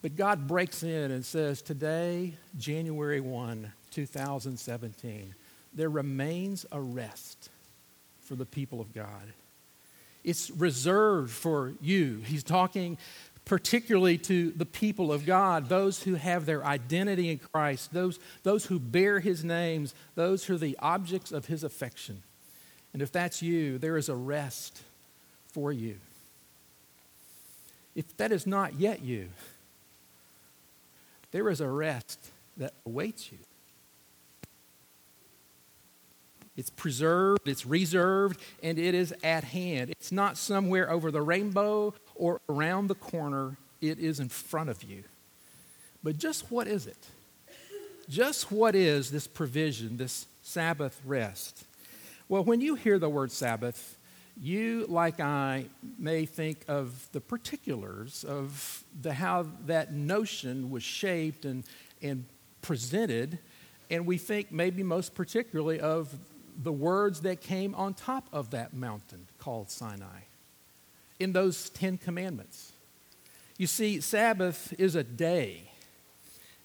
But 0.02 0.16
God 0.16 0.48
breaks 0.48 0.82
in 0.82 1.10
and 1.12 1.24
says, 1.24 1.62
Today, 1.62 2.34
January 2.58 3.20
1, 3.20 3.70
2017, 3.92 5.34
there 5.72 5.90
remains 5.90 6.66
a 6.72 6.80
rest 6.80 7.50
for 8.22 8.34
the 8.34 8.46
people 8.46 8.80
of 8.80 8.92
God. 8.92 9.32
It's 10.24 10.50
reserved 10.50 11.30
for 11.30 11.74
you. 11.80 12.16
He's 12.24 12.42
talking 12.42 12.98
particularly 13.50 14.16
to 14.16 14.52
the 14.52 14.64
people 14.64 15.12
of 15.12 15.26
God, 15.26 15.68
those 15.68 16.04
who 16.04 16.14
have 16.14 16.46
their 16.46 16.64
identity 16.64 17.30
in 17.30 17.38
Christ, 17.38 17.92
those, 17.92 18.20
those 18.44 18.66
who 18.66 18.78
bear 18.78 19.18
his 19.18 19.42
names, 19.42 19.92
those 20.14 20.44
who 20.44 20.54
are 20.54 20.58
the 20.58 20.78
objects 20.78 21.32
of 21.32 21.46
his 21.46 21.64
affection. 21.64 22.22
And 22.92 23.02
if 23.02 23.10
that's 23.10 23.42
you, 23.42 23.76
there 23.76 23.96
is 23.96 24.08
a 24.08 24.14
rest 24.14 24.80
for 25.48 25.72
you. 25.72 25.96
If 27.96 28.16
that 28.18 28.30
is 28.30 28.46
not 28.46 28.78
yet 28.78 29.02
you, 29.02 29.30
there 31.32 31.50
is 31.50 31.60
a 31.60 31.68
rest 31.68 32.30
that 32.56 32.72
awaits 32.86 33.32
you. 33.32 33.38
It's 36.56 36.70
preserved, 36.70 37.48
it's 37.48 37.64
reserved, 37.64 38.38
and 38.62 38.78
it 38.78 38.94
is 38.94 39.14
at 39.24 39.44
hand. 39.44 39.90
It's 39.90 40.12
not 40.12 40.36
somewhere 40.36 40.90
over 40.90 41.10
the 41.10 41.22
rainbow 41.22 41.94
or 42.20 42.42
around 42.50 42.88
the 42.88 42.94
corner, 42.94 43.56
it 43.80 43.98
is 43.98 44.20
in 44.20 44.28
front 44.28 44.68
of 44.68 44.84
you. 44.84 45.02
But 46.02 46.18
just 46.18 46.50
what 46.50 46.68
is 46.68 46.86
it? 46.86 47.08
Just 48.08 48.52
what 48.52 48.74
is 48.74 49.10
this 49.10 49.26
provision, 49.26 49.96
this 49.96 50.26
Sabbath 50.42 51.00
rest? 51.06 51.64
Well, 52.28 52.44
when 52.44 52.60
you 52.60 52.74
hear 52.74 52.98
the 52.98 53.08
word 53.08 53.32
Sabbath, 53.32 53.96
you, 54.38 54.84
like 54.88 55.18
I, 55.18 55.64
may 55.98 56.26
think 56.26 56.62
of 56.68 57.08
the 57.12 57.20
particulars 57.20 58.22
of 58.24 58.84
the, 59.00 59.14
how 59.14 59.46
that 59.66 59.94
notion 59.94 60.70
was 60.70 60.82
shaped 60.82 61.46
and, 61.46 61.64
and 62.02 62.26
presented, 62.60 63.38
and 63.90 64.06
we 64.06 64.18
think 64.18 64.52
maybe 64.52 64.82
most 64.82 65.14
particularly 65.14 65.80
of 65.80 66.14
the 66.62 66.72
words 66.72 67.22
that 67.22 67.40
came 67.40 67.74
on 67.74 67.94
top 67.94 68.28
of 68.30 68.50
that 68.50 68.74
mountain 68.74 69.26
called 69.38 69.70
Sinai 69.70 70.20
in 71.20 71.32
those 71.32 71.70
Ten 71.70 71.98
Commandments. 71.98 72.72
You 73.58 73.66
see, 73.66 74.00
Sabbath 74.00 74.74
is 74.78 74.94
a 74.94 75.04
day. 75.04 75.70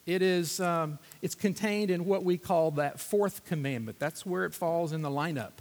It 0.05 0.21
is, 0.21 0.59
um, 0.59 0.97
it's 1.21 1.35
contained 1.35 1.91
in 1.91 2.05
what 2.05 2.23
we 2.23 2.37
call 2.37 2.71
that 2.71 2.99
fourth 2.99 3.45
commandment. 3.45 3.99
That's 3.99 4.25
where 4.25 4.45
it 4.45 4.53
falls 4.53 4.93
in 4.93 5.01
the 5.01 5.09
lineup. 5.09 5.51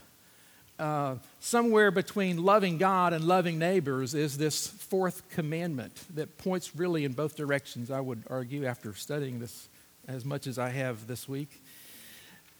Uh, 0.78 1.16
somewhere 1.40 1.90
between 1.90 2.44
loving 2.44 2.78
God 2.78 3.12
and 3.12 3.24
loving 3.24 3.58
neighbors 3.58 4.14
is 4.14 4.36
this 4.36 4.66
fourth 4.66 5.28
commandment 5.30 5.92
that 6.14 6.36
points 6.36 6.74
really 6.76 7.04
in 7.04 7.12
both 7.12 7.36
directions, 7.36 7.90
I 7.90 8.00
would 8.00 8.22
argue, 8.28 8.66
after 8.66 8.92
studying 8.94 9.38
this 9.38 9.68
as 10.08 10.24
much 10.24 10.46
as 10.46 10.58
I 10.58 10.70
have 10.70 11.06
this 11.06 11.28
week. 11.28 11.62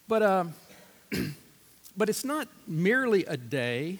But, 0.07 0.23
um, 0.23 0.53
but 1.97 2.09
it's 2.09 2.23
not 2.23 2.47
merely 2.67 3.25
a 3.25 3.37
day, 3.37 3.99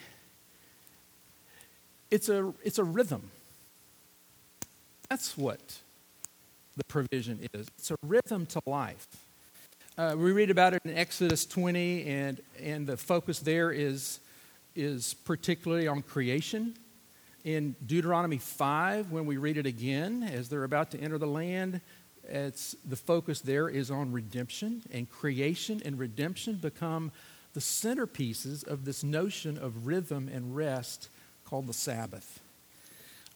it's 2.10 2.28
a, 2.28 2.52
it's 2.64 2.78
a 2.78 2.84
rhythm. 2.84 3.30
That's 5.08 5.36
what 5.36 5.78
the 6.76 6.84
provision 6.84 7.48
is. 7.54 7.68
It's 7.78 7.90
a 7.90 7.96
rhythm 8.02 8.46
to 8.46 8.60
life. 8.66 9.06
Uh, 9.98 10.14
we 10.16 10.32
read 10.32 10.50
about 10.50 10.74
it 10.74 10.82
in 10.84 10.96
Exodus 10.96 11.46
20, 11.46 12.06
and, 12.06 12.40
and 12.62 12.86
the 12.86 12.96
focus 12.96 13.38
there 13.38 13.72
is, 13.72 14.20
is 14.74 15.14
particularly 15.14 15.88
on 15.88 16.02
creation. 16.02 16.74
In 17.44 17.74
Deuteronomy 17.86 18.38
5, 18.38 19.10
when 19.10 19.24
we 19.24 19.36
read 19.36 19.56
it 19.56 19.66
again, 19.66 20.22
as 20.22 20.48
they're 20.48 20.64
about 20.64 20.90
to 20.90 21.00
enter 21.00 21.16
the 21.16 21.26
land, 21.26 21.80
it's, 22.28 22.76
the 22.84 22.96
focus 22.96 23.40
there 23.40 23.68
is 23.68 23.90
on 23.90 24.12
redemption, 24.12 24.82
and 24.92 25.10
creation 25.10 25.80
and 25.84 25.98
redemption 25.98 26.56
become 26.56 27.12
the 27.54 27.60
centerpieces 27.60 28.66
of 28.66 28.84
this 28.84 29.02
notion 29.02 29.56
of 29.56 29.86
rhythm 29.86 30.28
and 30.30 30.54
rest 30.54 31.08
called 31.46 31.66
the 31.66 31.72
Sabbath. 31.72 32.40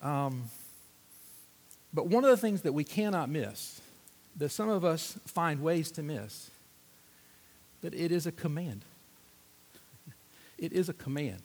Um, 0.03 0.45
but 1.95 2.07
one 2.07 2.25
of 2.25 2.31
the 2.31 2.37
things 2.37 2.63
that 2.63 2.73
we 2.73 2.85
cannot 2.85 3.29
miss 3.29 3.81
that 4.37 4.51
some 4.51 4.69
of 4.69 4.85
us 4.85 5.19
find 5.27 5.63
ways 5.63 5.91
to 5.93 6.03
miss, 6.03 6.51
that 7.83 7.95
it 7.95 8.13
is 8.13 8.27
a 8.27 8.33
command. 8.33 8.85
It 10.59 10.73
is 10.73 10.89
a 10.89 10.93
command. 10.93 11.43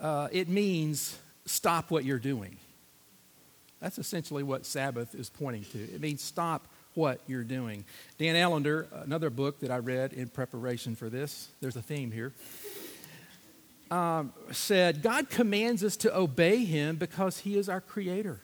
Uh, 0.00 0.28
it 0.32 0.48
means 0.48 1.18
stop 1.46 1.90
what 1.90 2.04
you're 2.04 2.18
doing. 2.18 2.56
That's 3.80 3.98
essentially 3.98 4.42
what 4.42 4.64
Sabbath 4.64 5.14
is 5.14 5.28
pointing 5.28 5.64
to. 5.72 5.78
It 5.78 6.00
means 6.00 6.22
stop 6.22 6.66
what 6.94 7.20
you're 7.26 7.44
doing. 7.44 7.84
Dan 8.18 8.36
Allender, 8.36 8.86
another 8.92 9.30
book 9.30 9.60
that 9.60 9.70
I 9.70 9.78
read 9.78 10.12
in 10.12 10.28
preparation 10.28 10.94
for 10.94 11.08
this, 11.08 11.48
there's 11.60 11.76
a 11.76 11.82
theme 11.82 12.10
here, 12.10 12.32
um, 13.92 14.32
said 14.50 15.02
God 15.02 15.28
commands 15.28 15.84
us 15.84 15.98
to 15.98 16.16
obey 16.16 16.64
Him 16.64 16.96
because 16.96 17.40
He 17.40 17.58
is 17.58 17.68
our 17.68 17.80
creator. 17.80 18.40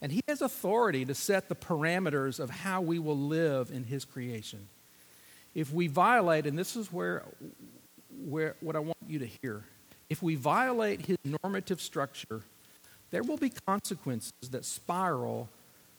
And 0.00 0.10
He 0.10 0.22
has 0.26 0.40
authority 0.40 1.04
to 1.04 1.14
set 1.14 1.48
the 1.50 1.54
parameters 1.54 2.40
of 2.40 2.48
how 2.48 2.80
we 2.80 2.98
will 2.98 3.18
live 3.18 3.70
in 3.70 3.84
His 3.84 4.06
creation. 4.06 4.68
If 5.54 5.72
we 5.72 5.88
violate, 5.88 6.46
and 6.46 6.58
this 6.58 6.74
is 6.74 6.90
where, 6.90 7.22
where 8.24 8.56
what 8.60 8.74
I 8.74 8.78
want 8.78 8.96
you 9.06 9.18
to 9.18 9.28
hear, 9.42 9.64
if 10.08 10.22
we 10.22 10.36
violate 10.36 11.04
His 11.04 11.18
normative 11.44 11.80
structure, 11.80 12.40
there 13.10 13.22
will 13.22 13.36
be 13.36 13.52
consequences 13.66 14.32
that 14.50 14.64
spiral 14.64 15.50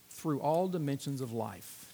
through 0.09 0.39
all 0.39 0.67
dimensions 0.67 1.21
of 1.21 1.31
life. 1.31 1.92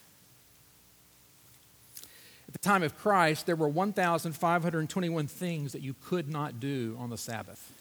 At 2.50 2.54
the 2.54 2.68
time 2.68 2.82
of 2.82 2.98
Christ, 2.98 3.46
there 3.46 3.56
were 3.56 3.68
1,521 3.70 5.28
things 5.28 5.74
that 5.74 5.84
you 5.84 5.94
could 6.04 6.28
not 6.28 6.60
do 6.60 6.98
on 7.00 7.12
the 7.12 7.18
Sabbath. 7.18 7.72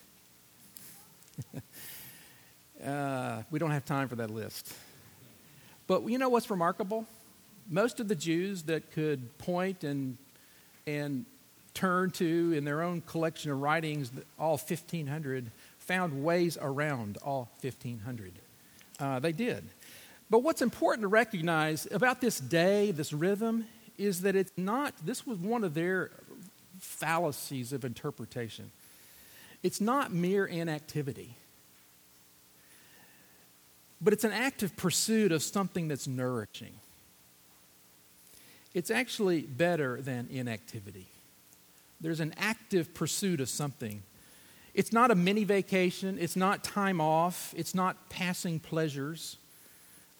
Uh, 2.86 3.42
we 3.50 3.58
don't 3.58 3.72
have 3.72 3.84
time 3.84 4.06
for 4.06 4.14
that 4.14 4.30
list. 4.30 4.72
But 5.88 6.06
you 6.06 6.16
know 6.16 6.28
what's 6.28 6.48
remarkable? 6.48 7.06
Most 7.68 7.98
of 7.98 8.06
the 8.06 8.14
Jews 8.14 8.62
that 8.62 8.92
could 8.92 9.36
point 9.38 9.82
and, 9.82 10.16
and 10.86 11.26
turn 11.74 12.12
to 12.12 12.52
in 12.52 12.64
their 12.64 12.82
own 12.82 13.00
collection 13.00 13.50
of 13.50 13.60
writings, 13.60 14.12
all 14.38 14.58
1,500, 14.58 15.50
found 15.80 16.22
ways 16.22 16.56
around 16.60 17.18
all 17.24 17.48
1,500. 17.62 18.34
Uh, 19.00 19.18
they 19.18 19.32
did. 19.32 19.64
But 20.30 20.44
what's 20.44 20.62
important 20.62 21.02
to 21.02 21.08
recognize 21.08 21.88
about 21.90 22.20
this 22.20 22.38
day, 22.38 22.92
this 22.92 23.12
rhythm, 23.12 23.66
is 23.98 24.22
that 24.22 24.36
it's 24.36 24.52
not, 24.56 24.94
this 25.04 25.26
was 25.26 25.38
one 25.38 25.64
of 25.64 25.74
their 25.74 26.10
fallacies 26.80 27.72
of 27.72 27.84
interpretation. 27.84 28.70
It's 29.62 29.80
not 29.80 30.12
mere 30.12 30.46
inactivity 30.46 31.34
but 34.00 34.12
it's 34.12 34.24
an 34.24 34.32
active 34.32 34.76
pursuit 34.76 35.32
of 35.32 35.42
something 35.42 35.88
that's 35.88 36.06
nourishing. 36.06 36.74
It's 38.74 38.90
actually 38.90 39.40
better 39.42 40.00
than 40.00 40.28
inactivity. 40.30 41.06
There's 42.00 42.20
an 42.20 42.34
active 42.38 42.94
pursuit 42.94 43.40
of 43.40 43.48
something. 43.48 44.02
It's 44.74 44.92
not 44.92 45.10
a 45.10 45.16
mini 45.16 45.42
vacation, 45.42 46.18
it's 46.20 46.36
not 46.36 46.62
time 46.62 47.00
off, 47.00 47.52
it's 47.56 47.74
not 47.74 48.08
passing 48.08 48.60
pleasures. 48.60 49.36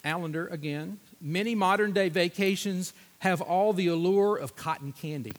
Allender, 0.04 0.49
again, 0.49 0.99
many 1.20 1.54
modern 1.54 1.92
day 1.92 2.08
vacations 2.08 2.92
have 3.20 3.40
all 3.40 3.72
the 3.72 3.88
allure 3.88 4.37
of 4.37 4.56
cotton 4.56 4.92
candy. 4.92 5.32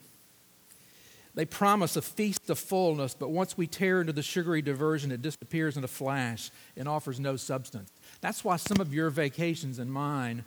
They 1.34 1.44
promise 1.44 1.96
a 1.96 2.02
feast 2.02 2.50
of 2.50 2.58
fullness, 2.58 3.14
but 3.14 3.30
once 3.30 3.56
we 3.56 3.66
tear 3.66 4.00
into 4.00 4.12
the 4.12 4.22
sugary 4.22 4.62
diversion, 4.62 5.12
it 5.12 5.22
disappears 5.22 5.76
in 5.76 5.84
a 5.84 5.88
flash 5.88 6.50
and 6.76 6.88
offers 6.88 7.20
no 7.20 7.36
substance. 7.36 7.90
That's 8.20 8.44
why 8.44 8.56
some 8.56 8.80
of 8.80 8.92
your 8.92 9.10
vacations 9.10 9.78
and 9.78 9.92
mine 9.92 10.44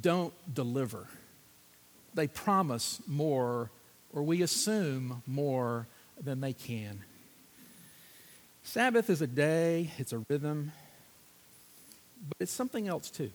don't 0.00 0.34
deliver. 0.52 1.06
They 2.14 2.26
promise 2.26 3.00
more, 3.06 3.70
or 4.12 4.22
we 4.22 4.42
assume 4.42 5.22
more 5.26 5.86
than 6.22 6.40
they 6.40 6.52
can. 6.52 7.04
Sabbath 8.64 9.08
is 9.10 9.22
a 9.22 9.26
day, 9.26 9.92
it's 9.96 10.12
a 10.12 10.22
rhythm, 10.28 10.72
but 12.28 12.36
it's 12.40 12.52
something 12.52 12.88
else 12.88 13.10
too. 13.10 13.30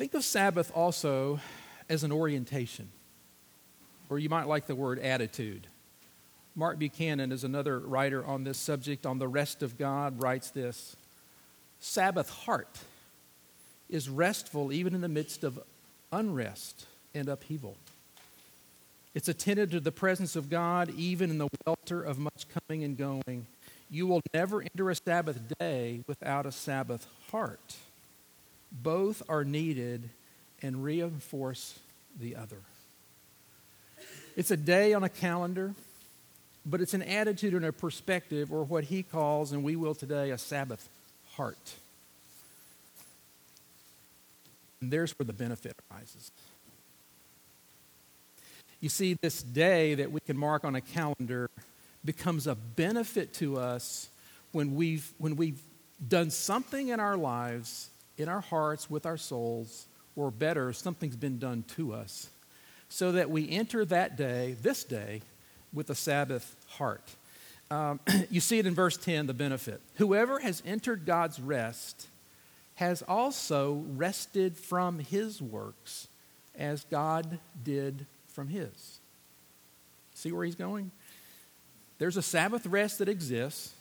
Think 0.00 0.14
of 0.14 0.24
Sabbath 0.24 0.72
also 0.74 1.40
as 1.90 2.04
an 2.04 2.10
orientation, 2.10 2.88
or 4.08 4.18
you 4.18 4.30
might 4.30 4.48
like 4.48 4.66
the 4.66 4.74
word 4.74 4.98
attitude. 4.98 5.66
Mark 6.56 6.78
Buchanan 6.78 7.30
is 7.32 7.44
another 7.44 7.78
writer 7.78 8.24
on 8.24 8.42
this 8.42 8.56
subject, 8.56 9.04
on 9.04 9.18
the 9.18 9.28
rest 9.28 9.62
of 9.62 9.76
God, 9.76 10.22
writes 10.22 10.48
this 10.48 10.96
Sabbath 11.80 12.30
heart 12.30 12.78
is 13.90 14.08
restful 14.08 14.72
even 14.72 14.94
in 14.94 15.02
the 15.02 15.08
midst 15.08 15.44
of 15.44 15.60
unrest 16.10 16.86
and 17.14 17.28
upheaval. 17.28 17.76
It's 19.14 19.28
attentive 19.28 19.70
to 19.72 19.80
the 19.80 19.92
presence 19.92 20.34
of 20.34 20.48
God 20.48 20.94
even 20.96 21.28
in 21.28 21.36
the 21.36 21.48
welter 21.66 22.02
of 22.02 22.18
much 22.18 22.46
coming 22.66 22.84
and 22.84 22.96
going. 22.96 23.46
You 23.90 24.06
will 24.06 24.22
never 24.32 24.62
enter 24.62 24.88
a 24.88 24.94
Sabbath 24.94 25.38
day 25.58 26.00
without 26.06 26.46
a 26.46 26.52
Sabbath 26.52 27.06
heart. 27.30 27.76
Both 28.72 29.22
are 29.28 29.44
needed 29.44 30.08
and 30.62 30.84
reinforce 30.84 31.78
the 32.18 32.36
other. 32.36 32.58
It's 34.36 34.50
a 34.50 34.56
day 34.56 34.94
on 34.94 35.02
a 35.02 35.08
calendar, 35.08 35.74
but 36.64 36.80
it's 36.80 36.94
an 36.94 37.02
attitude 37.02 37.54
and 37.54 37.64
a 37.64 37.72
perspective, 37.72 38.52
or 38.52 38.64
what 38.64 38.84
he 38.84 39.02
calls, 39.02 39.52
and 39.52 39.64
we 39.64 39.76
will 39.76 39.94
today, 39.94 40.30
a 40.30 40.38
Sabbath 40.38 40.88
heart. 41.32 41.74
And 44.80 44.90
there's 44.90 45.18
where 45.18 45.26
the 45.26 45.32
benefit 45.32 45.76
arises. 45.90 46.30
You 48.80 48.88
see, 48.88 49.14
this 49.20 49.42
day 49.42 49.94
that 49.96 50.10
we 50.10 50.20
can 50.20 50.38
mark 50.38 50.64
on 50.64 50.74
a 50.74 50.80
calendar 50.80 51.50
becomes 52.02 52.46
a 52.46 52.54
benefit 52.54 53.34
to 53.34 53.58
us 53.58 54.08
when 54.52 54.74
we've, 54.74 55.12
when 55.18 55.36
we've 55.36 55.60
done 56.08 56.30
something 56.30 56.88
in 56.88 56.98
our 56.98 57.16
lives, 57.16 57.89
in 58.20 58.28
our 58.28 58.40
hearts, 58.40 58.90
with 58.90 59.06
our 59.06 59.16
souls, 59.16 59.86
or 60.16 60.30
better, 60.30 60.72
something's 60.72 61.16
been 61.16 61.38
done 61.38 61.64
to 61.76 61.92
us, 61.92 62.28
so 62.88 63.12
that 63.12 63.30
we 63.30 63.48
enter 63.50 63.84
that 63.84 64.16
day, 64.16 64.56
this 64.62 64.84
day, 64.84 65.22
with 65.72 65.88
a 65.90 65.94
Sabbath 65.94 66.56
heart. 66.68 67.14
Um, 67.70 68.00
you 68.30 68.40
see 68.40 68.58
it 68.58 68.66
in 68.66 68.74
verse 68.74 68.96
10, 68.96 69.26
the 69.26 69.34
benefit. 69.34 69.80
Whoever 69.94 70.40
has 70.40 70.62
entered 70.66 71.06
God's 71.06 71.40
rest 71.40 72.08
has 72.74 73.02
also 73.02 73.84
rested 73.88 74.56
from 74.56 74.98
his 74.98 75.40
works 75.40 76.08
as 76.56 76.84
God 76.84 77.38
did 77.62 78.06
from 78.28 78.48
his. 78.48 79.00
See 80.14 80.32
where 80.32 80.44
he's 80.44 80.54
going? 80.54 80.90
There's 81.98 82.16
a 82.16 82.22
Sabbath 82.22 82.66
rest 82.66 82.98
that 82.98 83.08
exists, 83.08 83.74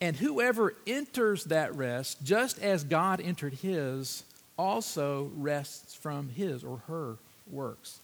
and 0.00 0.16
whoever 0.16 0.74
enters 0.86 1.44
that 1.44 1.74
rest, 1.74 2.22
just 2.22 2.60
as 2.60 2.84
God 2.84 3.20
entered 3.20 3.54
his, 3.54 4.24
also 4.56 5.30
rests 5.36 5.94
from 5.94 6.28
his 6.28 6.62
or 6.62 6.78
her 6.88 7.16
works. 7.50 8.00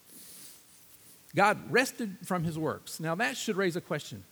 God 1.35 1.59
rested 1.71 2.17
from 2.25 2.45
his 2.45 2.59
works. 2.59 3.01
Now, 3.01 3.15
that 3.17 3.37
should 3.37 3.57
raise 3.57 3.77
a 3.77 3.81
question. 3.81 4.25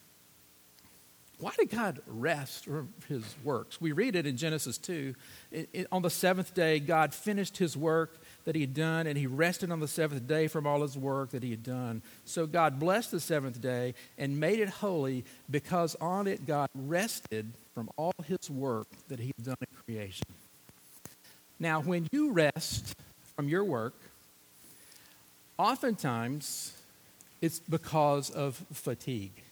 Why 1.39 1.53
did 1.59 1.71
God 1.71 2.01
rest 2.07 2.67
from 2.67 2.95
his 3.09 3.25
works? 3.43 3.81
We 3.81 3.91
read 3.91 4.15
it 4.15 4.27
in 4.27 4.37
Genesis 4.37 4.79
2. 4.79 5.15
It, 5.51 5.69
it, 5.73 5.87
on 5.91 6.03
the 6.03 6.11
seventh 6.11 6.55
day, 6.55 6.79
God 6.79 7.13
finished 7.13 7.57
his 7.57 7.77
work 7.77 8.21
that 8.45 8.55
he 8.55 8.61
had 8.61 8.75
done, 8.75 9.07
and 9.07 9.17
he 9.17 9.27
rested 9.27 9.71
on 9.71 9.81
the 9.81 9.89
seventh 9.89 10.27
day 10.27 10.49
from 10.49 10.67
all 10.67 10.83
his 10.83 10.97
work 10.97 11.31
that 11.31 11.43
he 11.43 11.51
had 11.51 11.63
done. 11.63 12.03
So 12.25 12.47
God 12.47 12.79
blessed 12.81 13.11
the 13.13 13.21
seventh 13.21 13.61
day 13.61 13.95
and 14.19 14.39
made 14.39 14.59
it 14.59 14.69
holy 14.69 15.25
because 15.51 15.95
on 16.01 16.27
it 16.27 16.47
God 16.47 16.69
rested 16.75 17.53
from 17.75 17.89
all 17.97 18.15
his 18.25 18.51
work 18.51 18.89
that 19.09 19.21
he 19.21 19.33
had 19.37 19.47
done 19.47 19.57
in 19.61 19.67
creation. 19.85 20.27
Now, 21.59 21.81
when 21.81 22.09
you 22.11 22.33
rest 22.33 22.95
from 23.37 23.49
your 23.49 23.65
work, 23.65 23.95
oftentimes 25.59 26.77
it's 27.41 27.61
because 27.61 28.31
of 28.31 28.65
fatigue. 28.73 29.43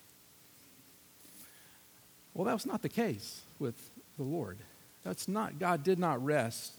Well, 2.35 2.47
that 2.47 2.55
was 2.55 2.67
not 2.67 2.83
the 2.83 2.89
case 2.89 3.43
with 3.59 3.91
the 4.17 4.25
Lord. 4.25 4.59
That's 5.05 5.29
not, 5.29 5.59
God 5.59 5.83
did 5.83 5.99
not 5.99 6.25
rest 6.25 6.73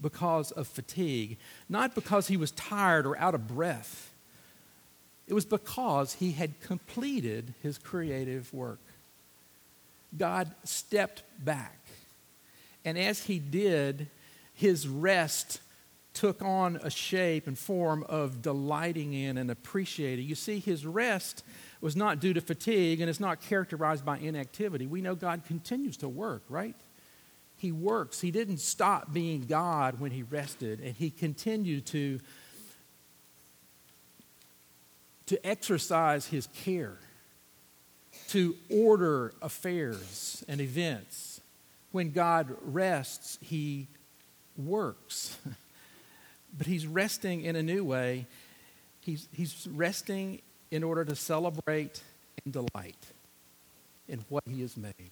because 0.00 0.50
of 0.52 0.68
fatigue, 0.68 1.38
not 1.68 1.94
because 1.94 2.28
he 2.28 2.36
was 2.36 2.50
tired 2.52 3.06
or 3.06 3.18
out 3.18 3.34
of 3.34 3.48
breath. 3.48 4.12
It 5.26 5.34
was 5.34 5.44
because 5.44 6.14
he 6.14 6.32
had 6.32 6.60
completed 6.60 7.54
his 7.62 7.78
creative 7.78 8.52
work. 8.52 8.80
God 10.16 10.50
stepped 10.64 11.22
back. 11.42 11.78
And 12.84 12.98
as 12.98 13.24
he 13.24 13.38
did, 13.38 14.08
his 14.52 14.86
rest 14.86 15.60
took 16.12 16.42
on 16.42 16.76
a 16.82 16.90
shape 16.90 17.46
and 17.46 17.58
form 17.58 18.04
of 18.08 18.40
delighting 18.40 19.12
in 19.14 19.36
and 19.36 19.50
appreciating. 19.50 20.26
You 20.26 20.36
see, 20.36 20.60
his 20.60 20.86
rest 20.86 21.42
was 21.80 21.96
not 21.96 22.20
due 22.20 22.32
to 22.32 22.40
fatigue 22.40 23.00
and 23.00 23.10
is 23.10 23.18
not 23.18 23.40
characterized 23.40 24.04
by 24.04 24.18
inactivity. 24.18 24.86
We 24.86 25.00
know 25.00 25.14
God 25.14 25.42
continues 25.46 25.96
to 25.98 26.08
work, 26.08 26.42
right? 26.48 26.76
He 27.56 27.72
works. 27.72 28.20
He 28.20 28.30
didn't 28.30 28.58
stop 28.58 29.12
being 29.12 29.46
God 29.46 30.00
when 30.00 30.10
he 30.10 30.22
rested, 30.22 30.80
and 30.80 30.94
he 30.94 31.10
continued 31.10 31.86
to, 31.86 32.20
to 35.26 35.46
exercise 35.46 36.26
his 36.26 36.46
care, 36.48 36.98
to 38.28 38.56
order 38.70 39.32
affairs 39.40 40.44
and 40.48 40.60
events. 40.60 41.40
When 41.92 42.10
God 42.10 42.54
rests, 42.62 43.38
he 43.40 43.86
works. 44.56 45.38
but 46.58 46.66
he's 46.66 46.86
resting 46.86 47.42
in 47.42 47.56
a 47.56 47.62
new 47.62 47.84
way. 47.84 48.26
He's, 49.00 49.28
he's 49.32 49.66
resting 49.70 50.40
in 50.70 50.82
order 50.82 51.04
to 51.04 51.14
celebrate 51.14 52.02
and 52.44 52.52
delight 52.52 53.12
in 54.08 54.24
what 54.28 54.44
he 54.48 54.60
has 54.60 54.76
made. 54.76 55.10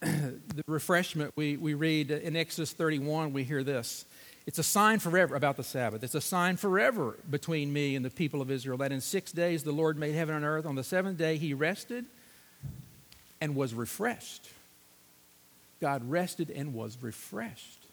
The 0.00 0.62
refreshment 0.66 1.32
we, 1.36 1.56
we 1.56 1.74
read 1.74 2.10
in 2.10 2.36
Exodus 2.36 2.72
31, 2.72 3.32
we 3.32 3.44
hear 3.44 3.64
this. 3.64 4.04
It's 4.46 4.58
a 4.58 4.62
sign 4.62 4.98
forever 4.98 5.34
about 5.34 5.56
the 5.56 5.64
Sabbath. 5.64 6.04
It's 6.04 6.14
a 6.14 6.20
sign 6.20 6.56
forever 6.56 7.16
between 7.28 7.72
me 7.72 7.96
and 7.96 8.04
the 8.04 8.10
people 8.10 8.40
of 8.40 8.50
Israel 8.50 8.78
that 8.78 8.92
in 8.92 9.00
six 9.00 9.32
days 9.32 9.64
the 9.64 9.72
Lord 9.72 9.98
made 9.98 10.14
heaven 10.14 10.36
and 10.36 10.44
earth. 10.44 10.66
On 10.66 10.74
the 10.74 10.84
seventh 10.84 11.18
day 11.18 11.36
he 11.36 11.54
rested 11.54 12.04
and 13.40 13.56
was 13.56 13.74
refreshed. 13.74 14.48
God 15.80 16.08
rested 16.08 16.50
and 16.50 16.74
was 16.74 16.98
refreshed. 17.00 17.86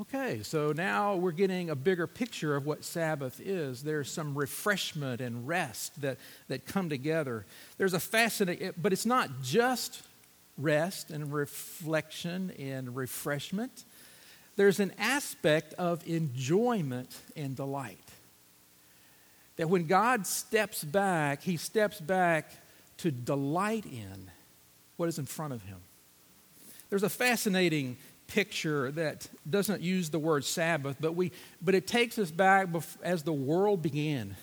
Okay, 0.00 0.40
so 0.42 0.72
now 0.72 1.16
we're 1.16 1.32
getting 1.32 1.68
a 1.68 1.74
bigger 1.74 2.06
picture 2.06 2.56
of 2.56 2.64
what 2.64 2.82
Sabbath 2.82 3.40
is. 3.40 3.82
There's 3.82 4.10
some 4.10 4.36
refreshment 4.38 5.20
and 5.20 5.46
rest 5.46 6.00
that, 6.00 6.16
that 6.48 6.64
come 6.64 6.88
together. 6.88 7.44
There's 7.76 7.92
a 7.92 8.00
fascinating, 8.00 8.72
but 8.80 8.94
it's 8.94 9.04
not 9.04 9.42
just 9.42 10.02
rest 10.62 11.10
and 11.10 11.32
reflection 11.32 12.52
and 12.58 12.94
refreshment. 12.94 13.84
There's 14.56 14.80
an 14.80 14.92
aspect 14.98 15.74
of 15.74 16.06
enjoyment 16.06 17.16
and 17.36 17.56
delight. 17.56 17.98
That 19.56 19.68
when 19.68 19.86
God 19.86 20.26
steps 20.26 20.84
back, 20.84 21.42
he 21.42 21.56
steps 21.56 22.00
back 22.00 22.50
to 22.98 23.10
delight 23.10 23.86
in 23.86 24.30
what 24.96 25.08
is 25.08 25.18
in 25.18 25.26
front 25.26 25.52
of 25.52 25.62
him. 25.62 25.78
There's 26.90 27.02
a 27.02 27.08
fascinating 27.08 27.96
picture 28.26 28.90
that 28.92 29.28
doesn't 29.48 29.82
use 29.82 30.10
the 30.10 30.18
word 30.18 30.44
Sabbath, 30.44 30.96
but, 31.00 31.14
we, 31.14 31.32
but 31.60 31.74
it 31.74 31.86
takes 31.86 32.18
us 32.18 32.30
back 32.30 32.68
as 33.02 33.22
the 33.22 33.32
world 33.32 33.82
began. 33.82 34.36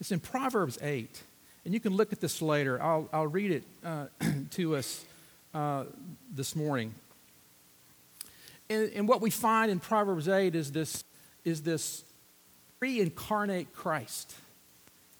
It's 0.00 0.12
in 0.12 0.20
Proverbs 0.20 0.78
8. 0.82 1.22
And 1.64 1.72
you 1.72 1.80
can 1.80 1.94
look 1.94 2.12
at 2.12 2.20
this 2.20 2.42
later. 2.42 2.82
I'll, 2.82 3.08
I'll 3.12 3.26
read 3.26 3.52
it 3.52 3.62
uh, 3.84 4.06
to 4.52 4.76
us 4.76 5.04
uh, 5.54 5.84
this 6.32 6.56
morning. 6.56 6.94
And, 8.70 8.90
and, 8.94 9.08
what 9.08 9.20
we 9.20 9.30
find 9.30 9.70
in 9.70 9.80
Proverbs 9.80 10.28
8 10.28 10.54
is 10.54 10.72
this, 10.72 11.04
is 11.44 11.62
this 11.62 12.04
pre 12.78 13.00
incarnate 13.00 13.72
Christ, 13.72 14.34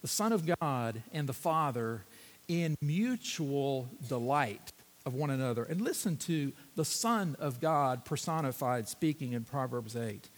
the 0.01 0.07
Son 0.07 0.33
of 0.33 0.45
God 0.59 1.03
and 1.11 1.29
the 1.29 1.33
Father, 1.33 2.03
in 2.47 2.75
mutual 2.81 3.89
delight 4.07 4.71
of 5.05 5.13
one 5.13 5.29
another. 5.29 5.63
And 5.63 5.81
listen 5.81 6.17
to 6.17 6.51
the 6.75 6.85
Son 6.85 7.35
of 7.39 7.59
God 7.59 8.05
personified 8.05 8.87
speaking 8.87 9.33
in 9.33 9.43
Proverbs 9.43 9.95
8. 9.95 10.29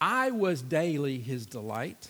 I 0.00 0.30
was 0.30 0.62
daily 0.62 1.18
his 1.18 1.46
delight, 1.46 2.08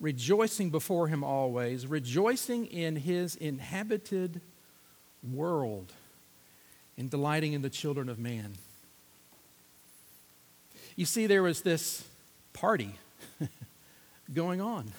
rejoicing 0.00 0.70
before 0.70 1.08
him 1.08 1.22
always, 1.22 1.86
rejoicing 1.86 2.66
in 2.66 2.96
his 2.96 3.36
inhabited 3.36 4.40
world, 5.22 5.92
and 6.98 7.10
delighting 7.10 7.52
in 7.52 7.62
the 7.62 7.70
children 7.70 8.08
of 8.08 8.18
man. 8.18 8.54
You 10.96 11.04
see, 11.04 11.26
there 11.26 11.42
was 11.42 11.60
this 11.62 12.04
party 12.52 12.94
going 14.34 14.60
on. 14.60 14.92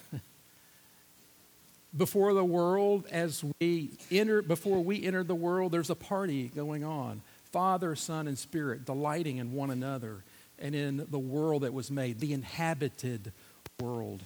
before 1.95 2.33
the 2.33 2.43
world, 2.43 3.05
as 3.11 3.43
we 3.59 3.91
enter, 4.11 4.41
before 4.41 4.83
we 4.83 5.03
enter 5.03 5.23
the 5.23 5.35
world, 5.35 5.71
there's 5.71 5.89
a 5.89 5.95
party 5.95 6.51
going 6.55 6.83
on. 6.83 7.21
Father, 7.51 7.95
Son, 7.95 8.27
and 8.27 8.37
Spirit 8.37 8.85
delighting 8.85 9.37
in 9.37 9.53
one 9.53 9.71
another 9.71 10.23
and 10.59 10.75
in 10.75 11.07
the 11.09 11.19
world 11.19 11.63
that 11.63 11.73
was 11.73 11.89
made, 11.89 12.19
the 12.19 12.33
inhabited 12.33 13.31
world. 13.79 14.21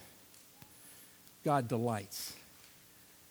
God 1.43 1.67
delights 1.67 2.33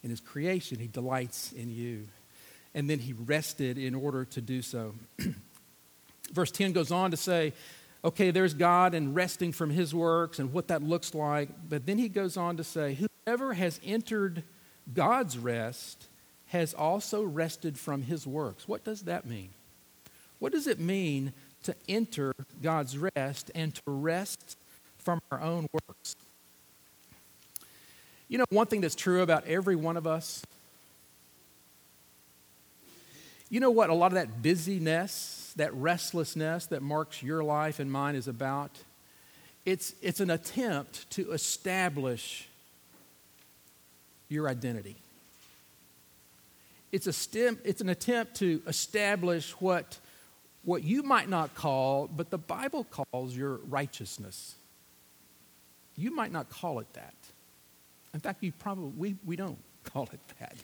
in 0.02 0.10
his 0.10 0.20
creation, 0.20 0.78
he 0.78 0.86
delights 0.86 1.52
in 1.52 1.70
you. 1.70 2.08
And 2.74 2.88
then 2.88 2.98
he 3.00 3.12
rested 3.12 3.78
in 3.78 3.94
order 3.94 4.24
to 4.26 4.40
do 4.40 4.62
so. 4.62 4.94
Verse 6.32 6.50
10 6.50 6.72
goes 6.72 6.92
on 6.92 7.10
to 7.10 7.16
say, 7.16 7.52
okay, 8.04 8.30
there's 8.30 8.54
God 8.54 8.94
and 8.94 9.14
resting 9.14 9.52
from 9.52 9.70
his 9.70 9.94
works 9.94 10.38
and 10.38 10.52
what 10.52 10.68
that 10.68 10.82
looks 10.82 11.14
like. 11.14 11.48
But 11.68 11.86
then 11.86 11.98
he 11.98 12.08
goes 12.08 12.36
on 12.36 12.56
to 12.56 12.64
say, 12.64 12.96
whoever 13.26 13.54
has 13.54 13.80
entered 13.84 14.42
God's 14.94 15.38
rest 15.38 16.08
has 16.48 16.74
also 16.74 17.22
rested 17.22 17.78
from 17.78 18.02
his 18.02 18.26
works. 18.26 18.66
What 18.66 18.84
does 18.84 19.02
that 19.02 19.26
mean? 19.26 19.50
What 20.38 20.52
does 20.52 20.66
it 20.66 20.80
mean 20.80 21.32
to 21.64 21.74
enter 21.88 22.32
God's 22.62 22.96
rest 22.98 23.50
and 23.54 23.74
to 23.74 23.82
rest 23.86 24.56
from 24.98 25.20
our 25.30 25.40
own 25.40 25.68
works? 25.72 26.16
You 28.28 28.38
know, 28.38 28.46
one 28.50 28.66
thing 28.66 28.80
that's 28.80 28.94
true 28.94 29.22
about 29.22 29.46
every 29.46 29.76
one 29.76 29.96
of 29.96 30.06
us, 30.06 30.44
you 33.50 33.60
know 33.60 33.70
what 33.70 33.90
a 33.90 33.94
lot 33.94 34.06
of 34.06 34.14
that 34.14 34.42
busyness, 34.42 35.52
that 35.56 35.74
restlessness 35.74 36.66
that 36.66 36.82
marks 36.82 37.22
your 37.22 37.44
life 37.44 37.80
and 37.80 37.90
mine 37.90 38.14
is 38.14 38.28
about? 38.28 38.70
It's, 39.66 39.94
it's 40.00 40.20
an 40.20 40.30
attempt 40.30 41.10
to 41.10 41.32
establish 41.32 42.48
your 44.28 44.48
identity. 44.48 44.96
It's, 46.92 47.06
a 47.06 47.12
stem, 47.12 47.58
it's 47.64 47.80
an 47.80 47.88
attempt 47.88 48.36
to 48.36 48.62
establish 48.66 49.52
what 49.60 49.98
what 50.62 50.84
you 50.84 51.02
might 51.02 51.28
not 51.28 51.54
call, 51.54 52.06
but 52.06 52.30
the 52.30 52.38
Bible 52.38 52.84
calls 52.84 53.36
your 53.36 53.56
righteousness. 53.68 54.54
You 55.96 56.14
might 56.14 56.32
not 56.32 56.50
call 56.50 56.80
it 56.80 56.92
that. 56.94 57.14
In 58.12 58.20
fact, 58.20 58.42
you 58.42 58.52
probably, 58.52 58.92
we, 58.96 59.16
we 59.24 59.36
don't 59.36 59.58
call 59.84 60.08
it 60.12 60.20
that. 60.38 60.54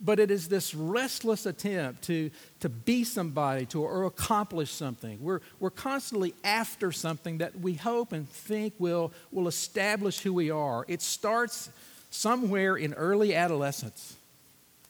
But 0.00 0.20
it 0.20 0.30
is 0.30 0.48
this 0.48 0.74
restless 0.74 1.44
attempt 1.44 2.02
to, 2.04 2.30
to 2.60 2.68
be 2.68 3.02
somebody, 3.02 3.66
to 3.66 3.82
or 3.82 4.04
accomplish 4.04 4.70
something. 4.70 5.18
We're, 5.20 5.40
we're 5.58 5.70
constantly 5.70 6.34
after 6.44 6.92
something 6.92 7.38
that 7.38 7.58
we 7.58 7.74
hope 7.74 8.12
and 8.12 8.28
think 8.28 8.74
will, 8.78 9.12
will 9.32 9.48
establish 9.48 10.20
who 10.20 10.32
we 10.32 10.50
are. 10.50 10.84
It 10.86 11.02
starts 11.02 11.70
somewhere 12.10 12.76
in 12.76 12.94
early 12.94 13.34
adolescence, 13.34 14.16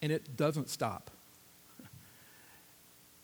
and 0.03 0.13
it 0.13 0.37
doesn't 0.37 0.69
stop 0.69 1.11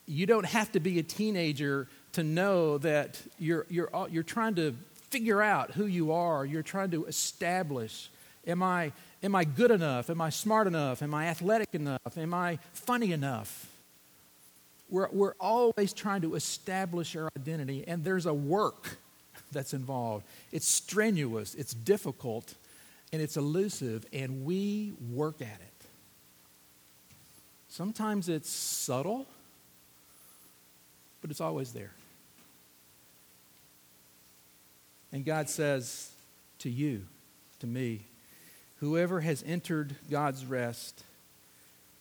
you 0.06 0.24
don't 0.24 0.46
have 0.46 0.72
to 0.72 0.80
be 0.80 0.98
a 0.98 1.02
teenager 1.02 1.86
to 2.12 2.22
know 2.22 2.78
that 2.78 3.20
you're, 3.38 3.66
you're, 3.68 3.90
you're 4.10 4.22
trying 4.22 4.54
to 4.54 4.74
figure 5.10 5.42
out 5.42 5.72
who 5.72 5.84
you 5.86 6.12
are. 6.12 6.46
You're 6.46 6.62
trying 6.62 6.92
to 6.92 7.04
establish 7.04 8.08
am 8.46 8.62
I, 8.62 8.92
am 9.24 9.34
I 9.34 9.44
good 9.44 9.70
enough? 9.70 10.10
Am 10.10 10.20
I 10.20 10.28
smart 10.30 10.66
enough? 10.66 11.02
Am 11.02 11.14
I 11.14 11.26
athletic 11.26 11.74
enough? 11.74 12.16
Am 12.16 12.34
I 12.34 12.58
funny 12.74 13.10
enough? 13.12 13.66
We're, 14.90 15.08
we're 15.10 15.34
always 15.40 15.94
trying 15.94 16.20
to 16.20 16.34
establish 16.34 17.16
our 17.16 17.30
identity, 17.36 17.84
and 17.88 18.04
there's 18.04 18.26
a 18.26 18.34
work 18.34 18.98
that's 19.50 19.72
involved. 19.72 20.26
It's 20.52 20.68
strenuous, 20.68 21.54
it's 21.54 21.72
difficult, 21.72 22.54
and 23.12 23.22
it's 23.22 23.36
elusive, 23.36 24.04
and 24.12 24.44
we 24.44 24.92
work 25.10 25.40
at 25.40 25.46
it. 25.46 25.86
Sometimes 27.68 28.28
it's 28.28 28.50
subtle, 28.50 29.26
but 31.22 31.30
it's 31.30 31.40
always 31.40 31.72
there. 31.72 31.92
And 35.12 35.24
God 35.24 35.48
says 35.48 36.10
to 36.58 36.68
you, 36.68 37.06
to 37.60 37.66
me, 37.66 38.02
whoever 38.84 39.20
has 39.20 39.42
entered 39.46 39.96
God's 40.10 40.44
rest 40.44 41.04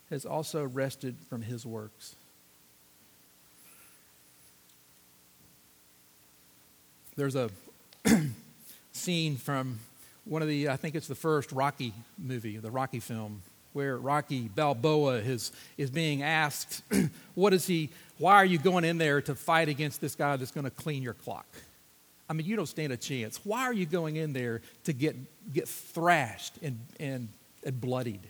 has 0.09 0.25
also 0.25 0.65
rested 0.65 1.15
from 1.29 1.41
his 1.41 1.65
works. 1.65 2.15
There's 7.15 7.37
a 7.37 7.49
scene 8.91 9.37
from 9.37 9.79
one 10.25 10.41
of 10.41 10.49
the, 10.49 10.67
I 10.67 10.75
think 10.75 10.95
it's 10.95 11.07
the 11.07 11.15
first 11.15 11.53
Rocky 11.53 11.93
movie, 12.17 12.57
the 12.57 12.69
Rocky 12.69 12.99
film, 12.99 13.43
where 13.71 13.95
Rocky 13.95 14.49
Balboa 14.53 15.19
is, 15.19 15.53
is 15.77 15.89
being 15.89 16.21
asked, 16.21 16.81
what 17.33 17.53
is 17.53 17.65
he, 17.65 17.91
why 18.17 18.33
are 18.35 18.45
you 18.45 18.57
going 18.57 18.83
in 18.83 18.97
there 18.97 19.21
to 19.21 19.35
fight 19.35 19.69
against 19.69 20.01
this 20.01 20.15
guy 20.15 20.35
that's 20.35 20.51
going 20.51 20.65
to 20.65 20.69
clean 20.69 21.01
your 21.01 21.13
clock? 21.13 21.47
I 22.29 22.33
mean, 22.33 22.47
you 22.47 22.55
don't 22.55 22.67
stand 22.67 22.93
a 22.93 22.97
chance. 22.97 23.39
Why 23.43 23.63
are 23.63 23.73
you 23.73 23.85
going 23.85 24.15
in 24.15 24.33
there 24.33 24.61
to 24.85 24.93
get, 24.93 25.15
get 25.53 25.67
thrashed 25.67 26.53
and, 26.61 26.79
and, 26.99 27.29
and 27.63 27.79
bloodied? 27.79 28.21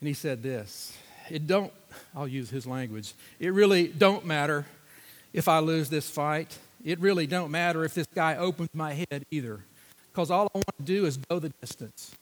And 0.00 0.08
he 0.08 0.14
said 0.14 0.42
this 0.42 0.96
It 1.30 1.46
don't, 1.46 1.72
I'll 2.14 2.28
use 2.28 2.50
his 2.50 2.66
language, 2.66 3.12
it 3.40 3.52
really 3.52 3.88
don't 3.88 4.24
matter 4.24 4.66
if 5.32 5.48
I 5.48 5.58
lose 5.58 5.88
this 5.88 6.08
fight. 6.08 6.56
It 6.84 7.00
really 7.00 7.26
don't 7.26 7.50
matter 7.50 7.84
if 7.84 7.94
this 7.94 8.06
guy 8.14 8.36
opens 8.36 8.68
my 8.74 8.92
head 8.92 9.24
either. 9.30 9.64
Because 10.12 10.30
all 10.30 10.46
I 10.54 10.58
want 10.58 10.76
to 10.76 10.82
do 10.82 11.06
is 11.06 11.16
go 11.16 11.38
the 11.38 11.48
distance. 11.60 12.14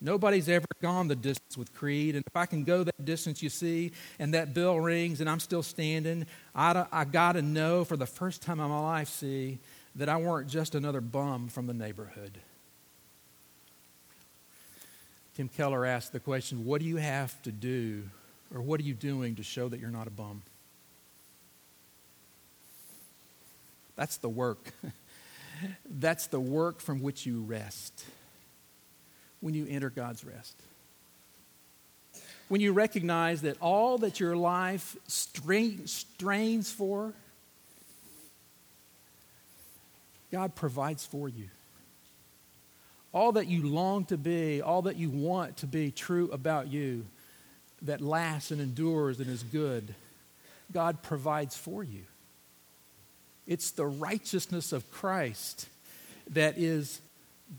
Nobody's 0.00 0.48
ever 0.48 0.66
gone 0.82 1.08
the 1.08 1.16
distance 1.16 1.56
with 1.56 1.74
Creed. 1.74 2.16
And 2.16 2.24
if 2.26 2.36
I 2.36 2.46
can 2.46 2.64
go 2.64 2.84
that 2.84 3.04
distance, 3.04 3.42
you 3.42 3.48
see, 3.48 3.92
and 4.18 4.34
that 4.34 4.52
bell 4.52 4.78
rings 4.78 5.20
and 5.20 5.30
I'm 5.30 5.40
still 5.40 5.62
standing, 5.62 6.26
I, 6.54 6.86
I 6.92 7.04
got 7.04 7.32
to 7.32 7.42
know 7.42 7.84
for 7.84 7.96
the 7.96 8.06
first 8.06 8.42
time 8.42 8.60
in 8.60 8.68
my 8.68 8.80
life, 8.80 9.08
see, 9.08 9.58
that 9.96 10.08
I 10.08 10.18
weren't 10.18 10.48
just 10.48 10.74
another 10.74 11.00
bum 11.00 11.48
from 11.48 11.66
the 11.66 11.72
neighborhood. 11.72 12.38
Tim 15.34 15.48
Keller 15.48 15.84
asked 15.86 16.12
the 16.12 16.20
question 16.20 16.64
what 16.64 16.80
do 16.80 16.86
you 16.86 16.96
have 16.96 17.40
to 17.42 17.52
do, 17.52 18.04
or 18.54 18.60
what 18.60 18.80
are 18.80 18.84
you 18.84 18.94
doing 18.94 19.36
to 19.36 19.42
show 19.42 19.68
that 19.68 19.80
you're 19.80 19.90
not 19.90 20.06
a 20.06 20.10
bum? 20.10 20.42
That's 23.96 24.18
the 24.18 24.28
work. 24.28 24.72
That's 25.90 26.26
the 26.26 26.40
work 26.40 26.80
from 26.80 27.00
which 27.00 27.24
you 27.24 27.40
rest 27.40 28.04
when 29.40 29.54
you 29.54 29.66
enter 29.68 29.90
God's 29.90 30.24
rest. 30.24 30.54
When 32.48 32.60
you 32.60 32.72
recognize 32.72 33.42
that 33.42 33.56
all 33.60 33.98
that 33.98 34.20
your 34.20 34.36
life 34.36 34.96
strain, 35.08 35.86
strains 35.86 36.70
for, 36.70 37.12
God 40.30 40.54
provides 40.54 41.04
for 41.04 41.28
you. 41.28 41.48
All 43.12 43.32
that 43.32 43.46
you 43.46 43.66
long 43.66 44.04
to 44.06 44.16
be, 44.16 44.60
all 44.60 44.82
that 44.82 44.96
you 44.96 45.10
want 45.10 45.56
to 45.58 45.66
be 45.66 45.90
true 45.90 46.30
about 46.30 46.68
you, 46.68 47.06
that 47.82 48.00
lasts 48.00 48.50
and 48.50 48.60
endures 48.60 49.18
and 49.18 49.28
is 49.28 49.42
good, 49.42 49.94
God 50.72 51.02
provides 51.02 51.56
for 51.56 51.82
you. 51.82 52.02
It's 53.46 53.70
the 53.70 53.86
righteousness 53.86 54.72
of 54.72 54.90
Christ 54.90 55.68
that 56.30 56.58
is 56.58 57.00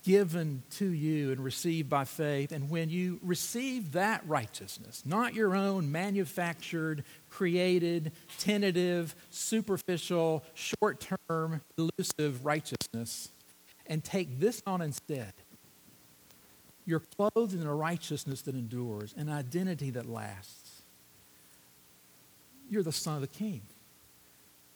given 0.04 0.64
to 0.70 0.86
you 0.86 1.32
and 1.32 1.44
received 1.44 1.90
by 1.90 2.04
faith. 2.04 2.52
And 2.52 2.70
when 2.70 2.90
you 2.90 3.20
receive 3.24 3.94
that 3.94 4.22
righteousness, 4.28 5.04
not 5.06 5.34
your 5.34 5.56
own 5.56 5.92
manufactured, 5.92 7.04
created, 7.30 8.12
tentative, 8.38 9.16
superficial, 9.30 10.44
short 10.54 11.06
term, 11.30 11.62
elusive 11.78 12.46
righteousness, 12.46 13.30
and 13.86 14.04
take 14.04 14.40
this 14.40 14.62
on 14.68 14.82
instead, 14.82 15.34
you're 16.86 17.04
clothed 17.18 17.54
in 17.54 17.66
a 17.66 17.74
righteousness 17.74 18.42
that 18.44 18.56
endures, 18.56 19.14
an 19.18 19.30
identity 19.30 19.90
that 19.92 20.06
lasts. 20.06 20.82
You're 22.70 22.84
the 22.84 22.92
son 22.92 23.16
of 23.16 23.22
the 23.22 23.28
king. 23.28 23.62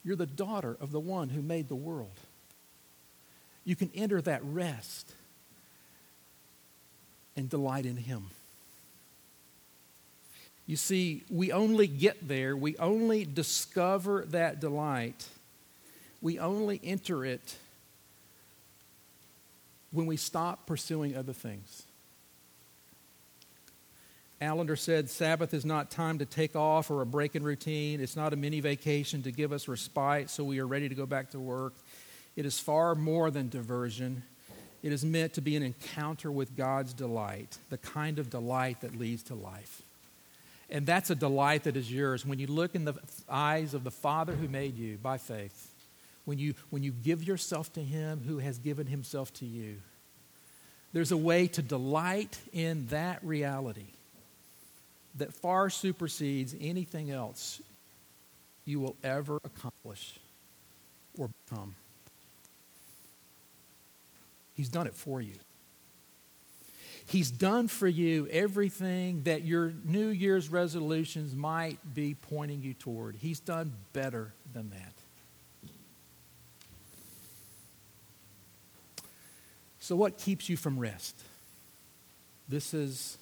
You're 0.03 0.15
the 0.15 0.25
daughter 0.25 0.77
of 0.79 0.91
the 0.91 0.99
one 0.99 1.29
who 1.29 1.41
made 1.41 1.67
the 1.67 1.75
world 1.75 2.19
you 3.65 3.75
can 3.75 3.91
enter 3.93 4.21
that 4.21 4.41
rest 4.43 5.13
and 7.35 7.49
delight 7.49 7.85
in 7.85 7.97
Him. 7.97 8.27
You 10.67 10.75
see, 10.77 11.23
we 11.29 11.51
only 11.51 11.87
get 11.87 12.27
there, 12.27 12.55
we 12.55 12.77
only 12.77 13.25
discover 13.25 14.25
that 14.29 14.59
delight, 14.59 15.27
we 16.21 16.39
only 16.39 16.79
enter 16.83 17.25
it 17.25 17.55
when 19.91 20.05
we 20.05 20.17
stop 20.17 20.65
pursuing 20.65 21.17
other 21.17 21.33
things. 21.33 21.83
Allender 24.41 24.75
said, 24.75 25.09
Sabbath 25.09 25.53
is 25.53 25.65
not 25.65 25.91
time 25.91 26.17
to 26.17 26.25
take 26.25 26.55
off 26.55 26.89
or 26.89 27.01
a 27.01 27.05
break 27.05 27.35
in 27.35 27.43
routine. 27.43 28.01
It's 28.01 28.15
not 28.15 28.33
a 28.33 28.35
mini 28.35 28.59
vacation 28.59 29.21
to 29.23 29.31
give 29.31 29.51
us 29.51 29.67
respite 29.67 30.31
so 30.31 30.43
we 30.43 30.59
are 30.59 30.65
ready 30.65 30.89
to 30.89 30.95
go 30.95 31.05
back 31.05 31.29
to 31.31 31.39
work. 31.39 31.73
It 32.35 32.45
is 32.45 32.59
far 32.59 32.95
more 32.95 33.29
than 33.29 33.49
diversion. 33.49 34.23
It 34.83 34.91
is 34.91 35.05
meant 35.05 35.33
to 35.33 35.41
be 35.41 35.55
an 35.55 35.63
encounter 35.63 36.31
with 36.31 36.55
God's 36.55 36.93
delight, 36.93 37.57
the 37.69 37.77
kind 37.77 38.19
of 38.19 38.29
delight 38.29 38.81
that 38.81 38.97
leads 38.97 39.23
to 39.23 39.35
life. 39.35 39.81
And 40.69 40.85
that's 40.85 41.09
a 41.09 41.15
delight 41.15 41.63
that 41.63 41.75
is 41.75 41.91
yours 41.91 42.25
when 42.25 42.39
you 42.39 42.47
look 42.47 42.75
in 42.75 42.85
the 42.85 42.93
eyes 43.29 43.73
of 43.73 43.83
the 43.83 43.91
Father 43.91 44.33
who 44.33 44.47
made 44.47 44.77
you 44.77 44.97
by 44.97 45.17
faith, 45.17 45.69
when 46.23 46.39
you, 46.39 46.53
when 46.69 46.81
you 46.81 46.91
give 46.91 47.23
yourself 47.23 47.73
to 47.73 47.81
Him 47.81 48.21
who 48.25 48.37
has 48.37 48.57
given 48.57 48.87
Himself 48.87 49.33
to 49.35 49.45
you. 49.45 49.77
There's 50.93 51.11
a 51.11 51.17
way 51.17 51.47
to 51.47 51.61
delight 51.61 52.39
in 52.53 52.87
that 52.87 53.23
reality 53.23 53.87
that 55.15 55.33
far 55.33 55.69
supersedes 55.69 56.55
anything 56.59 57.11
else 57.11 57.61
you 58.65 58.79
will 58.79 58.95
ever 59.03 59.39
accomplish 59.43 60.19
or 61.17 61.29
become. 61.45 61.75
He's 64.53 64.69
done 64.69 64.87
it 64.87 64.93
for 64.93 65.21
you. 65.21 65.35
He's 67.05 67.31
done 67.31 67.67
for 67.67 67.87
you 67.87 68.27
everything 68.31 69.23
that 69.23 69.43
your 69.43 69.73
New 69.83 70.07
Year's 70.07 70.49
resolutions 70.49 71.35
might 71.35 71.79
be 71.93 72.15
pointing 72.15 72.61
you 72.61 72.73
toward. 72.73 73.15
He's 73.15 73.39
done 73.39 73.73
better 73.91 74.33
than 74.53 74.69
that. 74.69 74.93
So, 79.79 79.95
what 79.95 80.17
keeps 80.17 80.47
you 80.47 80.55
from 80.55 80.79
rest? 80.79 81.15
This 82.47 82.73
is 82.73 83.17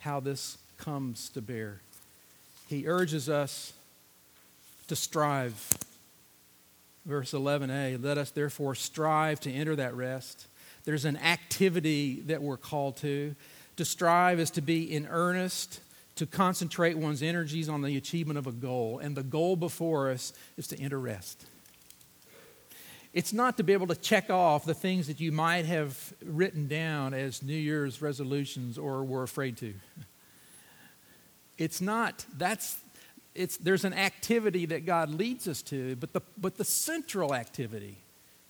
how 0.00 0.20
this 0.20 0.58
comes 0.76 1.30
to 1.30 1.40
bear. 1.40 1.80
He 2.68 2.86
urges 2.86 3.28
us 3.28 3.72
to 4.88 4.96
strive. 4.96 5.54
Verse 7.06 7.32
11a 7.32 8.02
let 8.02 8.18
us 8.18 8.30
therefore 8.30 8.74
strive 8.74 9.40
to 9.40 9.52
enter 9.52 9.76
that 9.76 9.94
rest. 9.94 10.46
There's 10.84 11.04
an 11.04 11.16
activity 11.16 12.20
that 12.26 12.42
we're 12.42 12.56
called 12.56 12.96
to. 12.98 13.34
To 13.76 13.84
strive 13.84 14.38
is 14.38 14.50
to 14.52 14.60
be 14.60 14.92
in 14.92 15.06
earnest, 15.06 15.80
to 16.16 16.26
concentrate 16.26 16.96
one's 16.96 17.22
energies 17.22 17.68
on 17.68 17.82
the 17.82 17.96
achievement 17.96 18.38
of 18.38 18.46
a 18.46 18.52
goal. 18.52 18.98
And 18.98 19.16
the 19.16 19.22
goal 19.22 19.56
before 19.56 20.10
us 20.10 20.32
is 20.56 20.68
to 20.68 20.78
enter 20.78 20.98
rest. 20.98 21.46
It's 23.12 23.32
not 23.32 23.56
to 23.58 23.62
be 23.62 23.72
able 23.72 23.86
to 23.86 23.96
check 23.96 24.28
off 24.28 24.64
the 24.64 24.74
things 24.74 25.06
that 25.06 25.20
you 25.20 25.30
might 25.30 25.64
have 25.66 26.12
written 26.24 26.66
down 26.66 27.14
as 27.14 27.42
New 27.42 27.54
Year's 27.54 28.02
resolutions 28.02 28.76
or 28.76 29.04
were 29.04 29.22
afraid 29.22 29.56
to. 29.58 29.72
It's 31.56 31.80
not, 31.80 32.26
that's, 32.36 32.76
it's, 33.34 33.56
there's 33.56 33.84
an 33.84 33.94
activity 33.94 34.66
that 34.66 34.84
God 34.84 35.10
leads 35.10 35.46
us 35.46 35.62
to, 35.62 35.94
but 35.96 36.12
the, 36.12 36.22
but 36.36 36.56
the 36.56 36.64
central 36.64 37.34
activity 37.34 37.98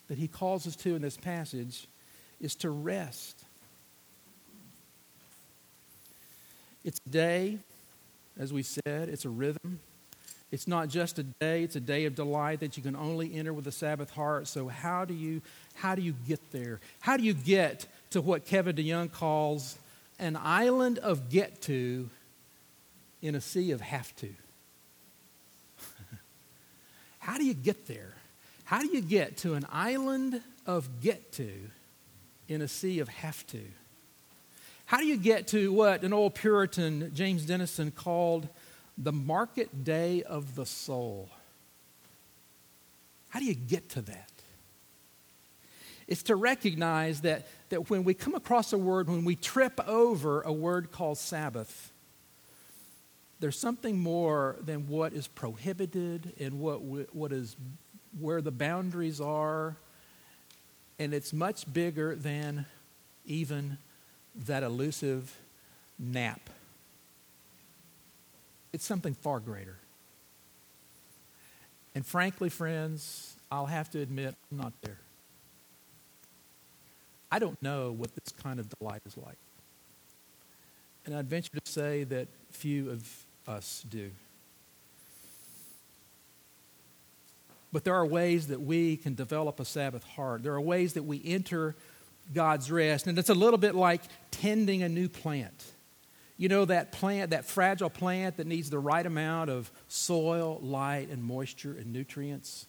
that 0.08 0.16
He 0.16 0.28
calls 0.28 0.66
us 0.66 0.76
to 0.76 0.96
in 0.96 1.02
this 1.02 1.18
passage 1.18 1.86
is 2.40 2.54
to 2.56 2.70
rest. 2.70 3.44
It's 6.84 7.00
a 7.06 7.10
day, 7.10 7.58
as 8.38 8.52
we 8.52 8.62
said, 8.62 9.08
it's 9.08 9.24
a 9.24 9.30
rhythm. 9.30 9.80
It's 10.52 10.68
not 10.68 10.88
just 10.88 11.18
a 11.18 11.24
day, 11.24 11.64
it's 11.64 11.74
a 11.74 11.80
day 11.80 12.04
of 12.04 12.14
delight 12.14 12.60
that 12.60 12.76
you 12.76 12.82
can 12.82 12.94
only 12.94 13.34
enter 13.34 13.52
with 13.52 13.66
a 13.66 13.72
Sabbath 13.72 14.10
heart. 14.10 14.46
So 14.46 14.68
how 14.68 15.04
do 15.04 15.14
you 15.14 15.42
how 15.74 15.94
do 15.94 16.02
you 16.02 16.14
get 16.28 16.38
there? 16.52 16.78
How 17.00 17.16
do 17.16 17.24
you 17.24 17.34
get 17.34 17.86
to 18.10 18.20
what 18.20 18.44
Kevin 18.44 18.76
DeYoung 18.76 19.10
calls 19.10 19.76
an 20.20 20.36
island 20.36 20.98
of 20.98 21.28
get 21.28 21.60
to 21.62 22.08
in 23.20 23.34
a 23.34 23.40
sea 23.40 23.72
of 23.72 23.80
have 23.80 24.14
to? 24.16 24.28
how 27.18 27.36
do 27.36 27.44
you 27.44 27.54
get 27.54 27.88
there? 27.88 28.14
How 28.64 28.80
do 28.80 28.86
you 28.88 29.00
get 29.00 29.38
to 29.38 29.54
an 29.54 29.66
island 29.72 30.40
of 30.66 31.00
get 31.00 31.32
to 31.32 31.50
in 32.48 32.62
a 32.62 32.68
sea 32.68 32.98
of 32.98 33.08
have 33.08 33.46
to? 33.48 33.60
How 34.86 34.98
do 34.98 35.06
you 35.06 35.16
get 35.16 35.48
to 35.48 35.72
what 35.72 36.02
an 36.02 36.12
old 36.12 36.34
Puritan, 36.34 37.12
James 37.14 37.46
Denison, 37.46 37.90
called 37.90 38.48
the 38.98 39.12
market 39.12 39.84
day 39.84 40.22
of 40.22 40.54
the 40.54 40.66
soul? 40.66 41.30
How 43.30 43.40
do 43.40 43.46
you 43.46 43.54
get 43.54 43.88
to 43.90 44.02
that? 44.02 44.30
It's 46.06 46.24
to 46.24 46.36
recognize 46.36 47.22
that, 47.22 47.46
that 47.70 47.88
when 47.88 48.04
we 48.04 48.12
come 48.14 48.34
across 48.34 48.72
a 48.72 48.78
word, 48.78 49.08
when 49.08 49.24
we 49.24 49.36
trip 49.36 49.80
over 49.88 50.42
a 50.42 50.52
word 50.52 50.92
called 50.92 51.16
Sabbath, 51.18 51.92
there's 53.40 53.58
something 53.58 53.98
more 53.98 54.56
than 54.60 54.86
what 54.86 55.12
is 55.12 55.26
prohibited 55.26 56.34
and 56.38 56.60
what, 56.60 56.82
what 56.82 57.32
is 57.32 57.56
where 58.20 58.40
the 58.40 58.52
boundaries 58.52 59.20
are 59.20 59.76
and 60.98 61.12
it's 61.12 61.32
much 61.32 61.70
bigger 61.72 62.14
than 62.14 62.66
even 63.26 63.78
that 64.46 64.62
elusive 64.62 65.36
nap. 65.98 66.50
It's 68.72 68.84
something 68.84 69.14
far 69.14 69.40
greater. 69.40 69.76
And 71.94 72.04
frankly, 72.04 72.48
friends, 72.48 73.36
I'll 73.50 73.66
have 73.66 73.90
to 73.90 74.00
admit, 74.00 74.34
I'm 74.50 74.58
not 74.58 74.72
there. 74.82 74.98
I 77.30 77.38
don't 77.38 77.60
know 77.62 77.92
what 77.92 78.14
this 78.14 78.32
kind 78.42 78.58
of 78.58 78.68
delight 78.78 79.02
is 79.06 79.16
like. 79.16 79.38
And 81.06 81.14
I'd 81.14 81.28
venture 81.28 81.60
to 81.60 81.70
say 81.70 82.04
that 82.04 82.28
few 82.50 82.90
of 82.90 83.24
us 83.46 83.84
do. 83.88 84.10
But 87.74 87.82
there 87.82 87.96
are 87.96 88.06
ways 88.06 88.46
that 88.46 88.60
we 88.60 88.96
can 88.96 89.16
develop 89.16 89.58
a 89.58 89.64
Sabbath 89.64 90.04
heart. 90.04 90.44
There 90.44 90.54
are 90.54 90.60
ways 90.60 90.92
that 90.92 91.02
we 91.02 91.20
enter 91.24 91.74
God's 92.32 92.70
rest. 92.70 93.08
And 93.08 93.18
it's 93.18 93.30
a 93.30 93.34
little 93.34 93.58
bit 93.58 93.74
like 93.74 94.02
tending 94.30 94.84
a 94.84 94.88
new 94.88 95.08
plant. 95.08 95.72
You 96.36 96.48
know, 96.48 96.66
that 96.66 96.92
plant, 96.92 97.30
that 97.30 97.46
fragile 97.46 97.90
plant 97.90 98.36
that 98.36 98.46
needs 98.46 98.70
the 98.70 98.78
right 98.78 99.04
amount 99.04 99.50
of 99.50 99.72
soil, 99.88 100.60
light, 100.62 101.08
and 101.08 101.20
moisture 101.20 101.72
and 101.72 101.92
nutrients, 101.92 102.66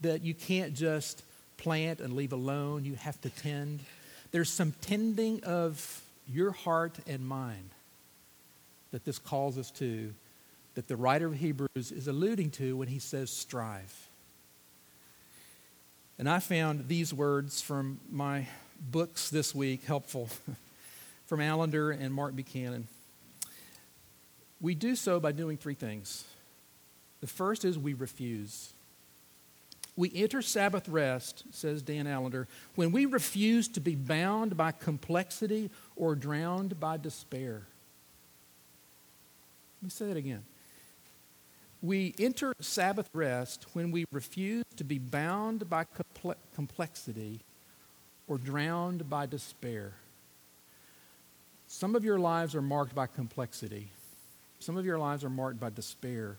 that 0.00 0.22
you 0.22 0.32
can't 0.32 0.74
just 0.74 1.24
plant 1.56 2.00
and 2.00 2.12
leave 2.12 2.32
alone. 2.32 2.84
You 2.84 2.94
have 2.94 3.20
to 3.22 3.30
tend. 3.30 3.80
There's 4.30 4.48
some 4.48 4.74
tending 4.80 5.42
of 5.42 6.02
your 6.28 6.52
heart 6.52 7.00
and 7.08 7.26
mind 7.26 7.70
that 8.92 9.04
this 9.04 9.18
calls 9.18 9.58
us 9.58 9.72
to, 9.72 10.14
that 10.76 10.86
the 10.86 10.96
writer 10.96 11.26
of 11.26 11.34
Hebrews 11.34 11.90
is 11.90 12.06
alluding 12.06 12.52
to 12.52 12.76
when 12.76 12.86
he 12.86 13.00
says 13.00 13.32
strive. 13.32 14.06
And 16.20 16.28
I 16.28 16.38
found 16.38 16.86
these 16.86 17.14
words 17.14 17.62
from 17.62 17.98
my 18.10 18.46
books 18.78 19.30
this 19.30 19.54
week 19.54 19.84
helpful 19.84 20.28
from 21.26 21.40
Allender 21.40 21.92
and 21.92 22.12
Mark 22.12 22.36
Buchanan. 22.36 22.88
We 24.60 24.74
do 24.74 24.96
so 24.96 25.18
by 25.18 25.32
doing 25.32 25.56
three 25.56 25.72
things. 25.72 26.26
The 27.22 27.26
first 27.26 27.64
is 27.64 27.78
we 27.78 27.94
refuse. 27.94 28.74
We 29.96 30.12
enter 30.14 30.42
Sabbath 30.42 30.90
rest, 30.90 31.44
says 31.52 31.80
Dan 31.80 32.06
Allender, 32.06 32.48
when 32.74 32.92
we 32.92 33.06
refuse 33.06 33.66
to 33.68 33.80
be 33.80 33.94
bound 33.94 34.58
by 34.58 34.72
complexity 34.72 35.70
or 35.96 36.14
drowned 36.14 36.78
by 36.78 36.98
despair. 36.98 37.62
Let 39.80 39.84
me 39.84 39.88
say 39.88 40.08
that 40.08 40.18
again. 40.18 40.42
We 41.82 42.14
enter 42.18 42.52
Sabbath 42.60 43.08
rest 43.14 43.66
when 43.72 43.90
we 43.90 44.04
refuse 44.12 44.64
to 44.76 44.84
be 44.84 44.98
bound 44.98 45.70
by 45.70 45.86
complexity 46.54 47.40
or 48.28 48.36
drowned 48.36 49.08
by 49.08 49.26
despair. 49.26 49.92
Some 51.66 51.96
of 51.96 52.04
your 52.04 52.18
lives 52.18 52.54
are 52.54 52.62
marked 52.62 52.94
by 52.94 53.06
complexity. 53.06 53.90
Some 54.58 54.76
of 54.76 54.84
your 54.84 54.98
lives 54.98 55.24
are 55.24 55.30
marked 55.30 55.58
by 55.58 55.70
despair. 55.70 56.36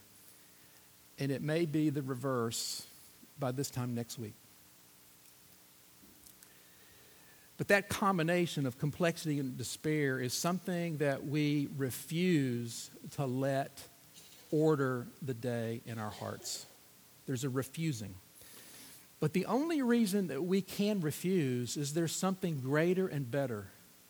And 1.17 1.31
it 1.31 1.41
may 1.41 1.65
be 1.65 1.89
the 1.89 2.01
reverse 2.01 2.85
by 3.39 3.51
this 3.51 3.71
time 3.71 3.95
next 3.95 4.19
week. 4.19 4.33
But 7.57 7.67
that 7.69 7.89
combination 7.89 8.65
of 8.65 8.77
complexity 8.77 9.39
and 9.39 9.57
despair 9.57 10.19
is 10.19 10.33
something 10.33 10.97
that 10.97 11.25
we 11.25 11.67
refuse 11.77 12.89
to 13.15 13.25
let 13.25 13.87
order 14.51 15.07
the 15.21 15.33
day 15.33 15.81
in 15.85 15.97
our 15.97 16.09
hearts. 16.09 16.65
There's 17.25 17.43
a 17.43 17.49
refusing. 17.49 18.15
But 19.19 19.33
the 19.33 19.45
only 19.45 19.81
reason 19.81 20.27
that 20.27 20.43
we 20.43 20.61
can 20.61 20.99
refuse 20.99 21.77
is 21.77 21.93
there's 21.93 22.15
something 22.15 22.59
greater 22.59 23.07
and 23.07 23.29
better. 23.29 23.67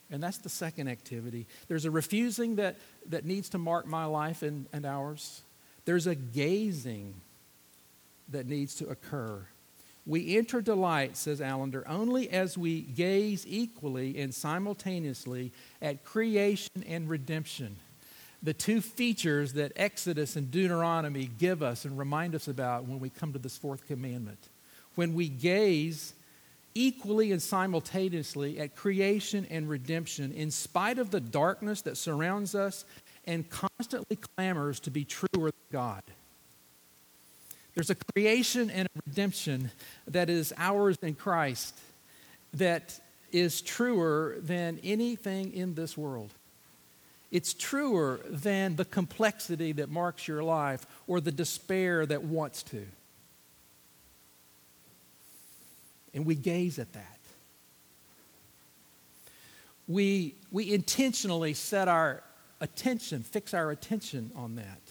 And 0.09 0.21
that's 0.21 0.39
the 0.39 0.49
second 0.49 0.87
activity. 0.87 1.47
There's 1.67 1.85
a 1.85 1.91
refusing 1.91 2.55
that, 2.55 2.77
that 3.09 3.25
needs 3.25 3.49
to 3.49 3.57
mark 3.57 3.85
my 3.85 4.05
life 4.05 4.41
and, 4.41 4.67
and 4.73 4.85
ours. 4.85 5.41
There's 5.85 6.07
a 6.07 6.15
gazing 6.15 7.13
that 8.29 8.47
needs 8.47 8.75
to 8.75 8.87
occur. 8.87 9.45
We 10.05 10.37
enter 10.37 10.61
delight, 10.61 11.15
says 11.15 11.41
Allender, 11.41 11.87
only 11.87 12.29
as 12.29 12.57
we 12.57 12.81
gaze 12.81 13.45
equally 13.47 14.17
and 14.17 14.33
simultaneously 14.33 15.51
at 15.81 16.03
creation 16.03 16.83
and 16.87 17.07
redemption 17.09 17.77
the 18.43 18.53
two 18.53 18.81
features 18.81 19.53
that 19.53 19.71
Exodus 19.75 20.35
and 20.35 20.49
Deuteronomy 20.49 21.29
give 21.37 21.61
us 21.61 21.85
and 21.85 21.97
remind 21.97 22.33
us 22.33 22.47
about 22.47 22.85
when 22.85 22.99
we 22.99 23.09
come 23.09 23.33
to 23.33 23.39
this 23.39 23.57
fourth 23.57 23.87
commandment. 23.87 24.49
When 24.95 25.13
we 25.13 25.29
gaze 25.29 26.13
equally 26.73 27.31
and 27.31 27.41
simultaneously 27.41 28.59
at 28.59 28.75
creation 28.75 29.45
and 29.49 29.69
redemption, 29.69 30.31
in 30.31 30.49
spite 30.49 30.97
of 30.97 31.11
the 31.11 31.19
darkness 31.19 31.81
that 31.83 31.97
surrounds 31.97 32.55
us 32.55 32.85
and 33.25 33.47
constantly 33.49 34.17
clamors 34.35 34.79
to 34.79 34.89
be 34.89 35.05
truer 35.05 35.51
than 35.51 35.51
God. 35.71 36.01
There's 37.75 37.89
a 37.89 37.95
creation 37.95 38.69
and 38.69 38.87
a 38.87 38.99
redemption 39.05 39.71
that 40.07 40.29
is 40.29 40.53
ours 40.57 40.97
in 41.01 41.15
Christ 41.15 41.77
that 42.53 42.99
is 43.31 43.61
truer 43.61 44.37
than 44.39 44.79
anything 44.83 45.53
in 45.53 45.75
this 45.75 45.97
world. 45.97 46.31
It's 47.31 47.53
truer 47.53 48.19
than 48.29 48.75
the 48.75 48.83
complexity 48.83 49.71
that 49.73 49.89
marks 49.89 50.27
your 50.27 50.43
life 50.43 50.85
or 51.07 51.21
the 51.21 51.31
despair 51.31 52.05
that 52.05 52.23
wants 52.23 52.61
to. 52.63 52.85
And 56.13 56.25
we 56.25 56.35
gaze 56.35 56.77
at 56.77 56.91
that. 56.91 57.19
We, 59.87 60.35
we 60.51 60.73
intentionally 60.73 61.53
set 61.53 61.87
our 61.87 62.21
attention, 62.59 63.23
fix 63.23 63.53
our 63.53 63.71
attention 63.71 64.31
on 64.35 64.55
that. 64.55 64.81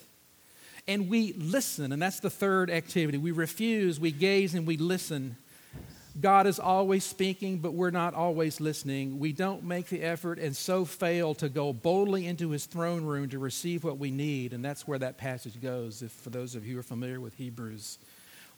And 0.89 1.09
we 1.09 1.35
listen, 1.35 1.93
and 1.93 2.01
that's 2.01 2.21
the 2.21 2.31
third 2.31 2.71
activity. 2.71 3.19
We 3.19 3.33
refuse, 3.33 4.01
we 4.01 4.11
gaze, 4.13 4.55
and 4.55 4.67
we 4.67 4.77
listen. 4.77 5.37
God 6.21 6.47
is 6.47 6.59
always 6.59 7.05
speaking, 7.05 7.59
but 7.59 7.73
we're 7.73 7.91
not 7.91 8.15
always 8.15 8.61
listening. 8.61 9.19
We 9.19 9.33
don't 9.33 9.65
make 9.65 9.87
the 9.87 10.03
effort 10.03 10.39
and 10.39 10.57
so 10.57 10.85
fail 10.85 11.35
to 11.37 11.49
go 11.49 11.73
boldly 11.73 12.27
into 12.27 12.51
his 12.51 12.67
throne 12.67 13.05
room 13.05 13.29
to 13.31 13.39
receive 13.39 13.85
what 13.85 13.99
we 13.99 14.11
need. 14.11 14.53
And 14.53 14.65
that's 14.65 14.87
where 14.87 14.99
that 14.99 15.19
passage 15.19 15.61
goes, 15.61 16.03
if 16.03 16.11
for 16.13 16.31
those 16.31 16.55
of 16.55 16.67
you 16.67 16.75
who 16.75 16.81
are 16.81 16.85
familiar 16.85 17.21
with 17.21 17.35
Hebrews. 17.35 17.99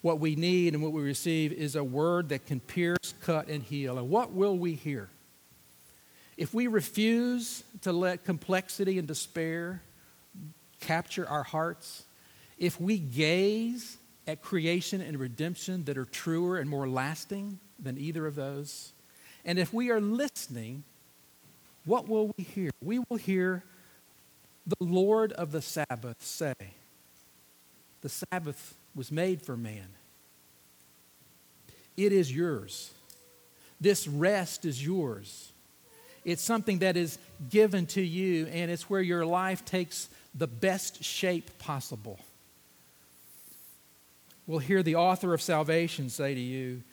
What 0.01 0.19
we 0.19 0.35
need 0.35 0.73
and 0.73 0.83
what 0.83 0.91
we 0.91 1.01
receive 1.01 1.53
is 1.53 1.75
a 1.75 1.83
word 1.83 2.29
that 2.29 2.45
can 2.45 2.59
pierce, 2.59 3.13
cut, 3.21 3.47
and 3.47 3.63
heal. 3.63 3.97
And 3.97 4.09
what 4.09 4.31
will 4.33 4.57
we 4.57 4.73
hear? 4.73 5.09
If 6.35 6.53
we 6.53 6.67
refuse 6.67 7.63
to 7.81 7.93
let 7.93 8.25
complexity 8.25 8.97
and 8.97 9.07
despair 9.07 9.81
capture 10.79 11.27
our 11.29 11.43
hearts, 11.43 12.03
if 12.57 12.81
we 12.81 12.97
gaze 12.97 13.97
at 14.27 14.41
creation 14.41 15.01
and 15.01 15.19
redemption 15.19 15.83
that 15.85 15.97
are 15.97 16.05
truer 16.05 16.57
and 16.57 16.69
more 16.69 16.87
lasting 16.87 17.59
than 17.79 17.97
either 17.97 18.25
of 18.25 18.35
those, 18.35 18.93
and 19.45 19.59
if 19.59 19.73
we 19.73 19.91
are 19.91 19.99
listening, 19.99 20.83
what 21.85 22.07
will 22.07 22.33
we 22.37 22.43
hear? 22.43 22.71
We 22.81 22.99
will 22.99 23.17
hear 23.17 23.63
the 24.65 24.75
Lord 24.79 25.33
of 25.33 25.51
the 25.51 25.61
Sabbath 25.61 26.23
say, 26.23 26.53
The 28.01 28.09
Sabbath 28.09 28.75
was 28.95 29.11
made 29.11 29.41
for 29.41 29.57
man. 29.57 29.87
It 31.97 32.11
is 32.11 32.33
yours. 32.33 32.91
This 33.81 34.07
rest 34.07 34.65
is 34.65 34.83
yours. 34.83 35.51
It's 36.23 36.41
something 36.41 36.79
that 36.79 36.95
is 36.95 37.17
given 37.49 37.85
to 37.87 38.01
you, 38.01 38.47
and 38.47 38.71
it's 38.71 38.89
where 38.89 39.01
your 39.01 39.25
life 39.25 39.65
takes 39.65 40.07
the 40.33 40.47
best 40.47 41.03
shape 41.03 41.57
possible. 41.59 42.17
We'll 44.45 44.59
hear 44.59 44.83
the 44.83 44.95
author 44.95 45.33
of 45.33 45.41
salvation 45.41 46.09
say 46.09 46.33
to 46.33 46.39
you, 46.39 46.83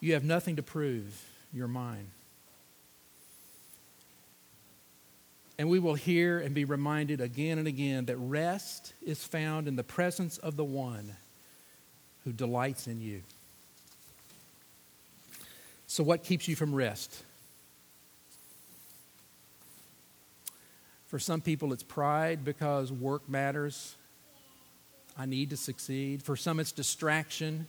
You 0.00 0.14
have 0.14 0.24
nothing 0.24 0.56
to 0.56 0.62
prove, 0.62 1.24
you're 1.52 1.68
mine. 1.68 2.10
And 5.58 5.68
we 5.68 5.80
will 5.80 5.94
hear 5.94 6.38
and 6.38 6.54
be 6.54 6.64
reminded 6.64 7.20
again 7.20 7.58
and 7.58 7.66
again 7.66 8.04
that 8.04 8.16
rest 8.16 8.92
is 9.04 9.24
found 9.24 9.66
in 9.66 9.74
the 9.74 9.82
presence 9.82 10.38
of 10.38 10.56
the 10.56 10.64
one 10.64 11.16
who 12.24 12.32
delights 12.32 12.86
in 12.86 13.00
you. 13.00 13.22
So, 15.88 16.04
what 16.04 16.22
keeps 16.22 16.46
you 16.46 16.54
from 16.54 16.74
rest? 16.74 17.24
For 21.08 21.18
some 21.18 21.40
people, 21.40 21.72
it's 21.72 21.82
pride 21.82 22.44
because 22.44 22.92
work 22.92 23.28
matters. 23.28 23.96
I 25.18 25.26
need 25.26 25.50
to 25.50 25.56
succeed. 25.56 26.22
For 26.22 26.36
some, 26.36 26.60
it's 26.60 26.70
distraction. 26.70 27.66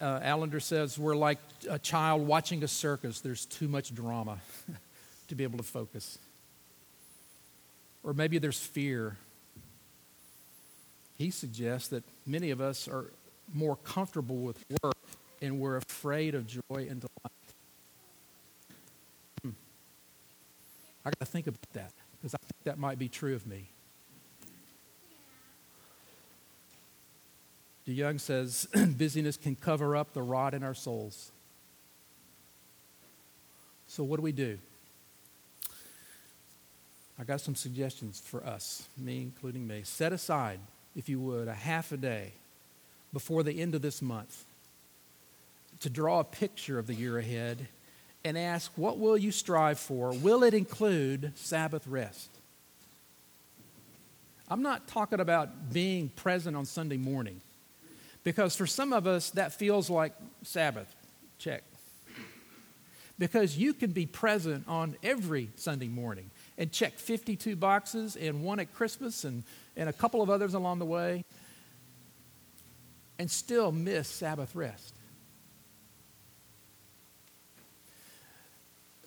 Uh, 0.00 0.20
Allender 0.22 0.60
says 0.60 0.98
we're 0.98 1.16
like 1.16 1.38
a 1.70 1.78
child 1.78 2.26
watching 2.26 2.62
a 2.62 2.68
circus. 2.68 3.20
There's 3.20 3.46
too 3.46 3.68
much 3.68 3.94
drama 3.94 4.38
to 5.28 5.34
be 5.34 5.44
able 5.44 5.56
to 5.56 5.64
focus. 5.64 6.18
Or 8.02 8.12
maybe 8.12 8.36
there's 8.36 8.58
fear. 8.58 9.16
He 11.16 11.30
suggests 11.30 11.88
that 11.88 12.04
many 12.26 12.50
of 12.50 12.60
us 12.60 12.86
are 12.86 13.06
more 13.54 13.76
comfortable 13.76 14.36
with 14.36 14.62
work 14.82 14.96
and 15.40 15.58
we're 15.58 15.76
afraid 15.76 16.34
of 16.34 16.46
joy 16.46 16.60
and 16.70 17.00
delight. 17.00 17.32
Hmm. 19.42 19.50
I 21.04 21.10
got 21.10 21.20
to 21.20 21.26
think 21.26 21.46
about 21.46 21.72
that 21.72 21.92
because 22.12 22.34
I 22.34 22.38
think 22.38 22.64
that 22.64 22.78
might 22.78 22.98
be 22.98 23.08
true 23.08 23.34
of 23.34 23.46
me. 23.46 23.70
DeYoung 27.86 28.20
says 28.20 28.66
busyness 28.96 29.36
can 29.36 29.56
cover 29.56 29.94
up 29.96 30.12
the 30.12 30.22
rot 30.22 30.54
in 30.54 30.62
our 30.62 30.74
souls. 30.74 31.30
So, 33.86 34.02
what 34.02 34.16
do 34.16 34.22
we 34.22 34.32
do? 34.32 34.58
I 37.18 37.24
got 37.24 37.40
some 37.40 37.54
suggestions 37.54 38.20
for 38.24 38.44
us, 38.44 38.88
me 38.98 39.22
including 39.22 39.66
me. 39.66 39.82
Set 39.84 40.12
aside, 40.12 40.58
if 40.96 41.08
you 41.08 41.20
would, 41.20 41.46
a 41.46 41.54
half 41.54 41.92
a 41.92 41.96
day 41.96 42.32
before 43.12 43.42
the 43.42 43.60
end 43.60 43.74
of 43.74 43.82
this 43.82 44.02
month 44.02 44.44
to 45.80 45.90
draw 45.90 46.20
a 46.20 46.24
picture 46.24 46.78
of 46.78 46.86
the 46.86 46.94
year 46.94 47.18
ahead 47.18 47.68
and 48.24 48.38
ask, 48.38 48.72
what 48.74 48.98
will 48.98 49.16
you 49.16 49.30
strive 49.30 49.78
for? 49.78 50.12
Will 50.12 50.42
it 50.42 50.54
include 50.54 51.32
Sabbath 51.36 51.86
rest? 51.86 52.30
I'm 54.48 54.62
not 54.62 54.88
talking 54.88 55.20
about 55.20 55.72
being 55.72 56.08
present 56.10 56.56
on 56.56 56.64
Sunday 56.64 56.96
morning, 56.96 57.40
because 58.24 58.56
for 58.56 58.66
some 58.66 58.92
of 58.92 59.06
us, 59.06 59.30
that 59.30 59.52
feels 59.52 59.88
like 59.88 60.14
Sabbath. 60.42 60.92
Check. 61.38 61.62
Because 63.18 63.56
you 63.56 63.74
can 63.74 63.92
be 63.92 64.06
present 64.06 64.66
on 64.66 64.96
every 65.02 65.50
Sunday 65.56 65.88
morning 65.88 66.30
and 66.58 66.72
check 66.72 66.98
52 66.98 67.54
boxes 67.54 68.16
and 68.16 68.42
one 68.42 68.58
at 68.58 68.74
Christmas 68.74 69.24
and, 69.24 69.44
and 69.76 69.88
a 69.88 69.92
couple 69.92 70.20
of 70.22 70.30
others 70.30 70.54
along 70.54 70.80
the 70.80 70.84
way 70.84 71.24
and 73.18 73.30
still 73.30 73.70
miss 73.70 74.08
Sabbath 74.08 74.54
rest. 74.56 74.94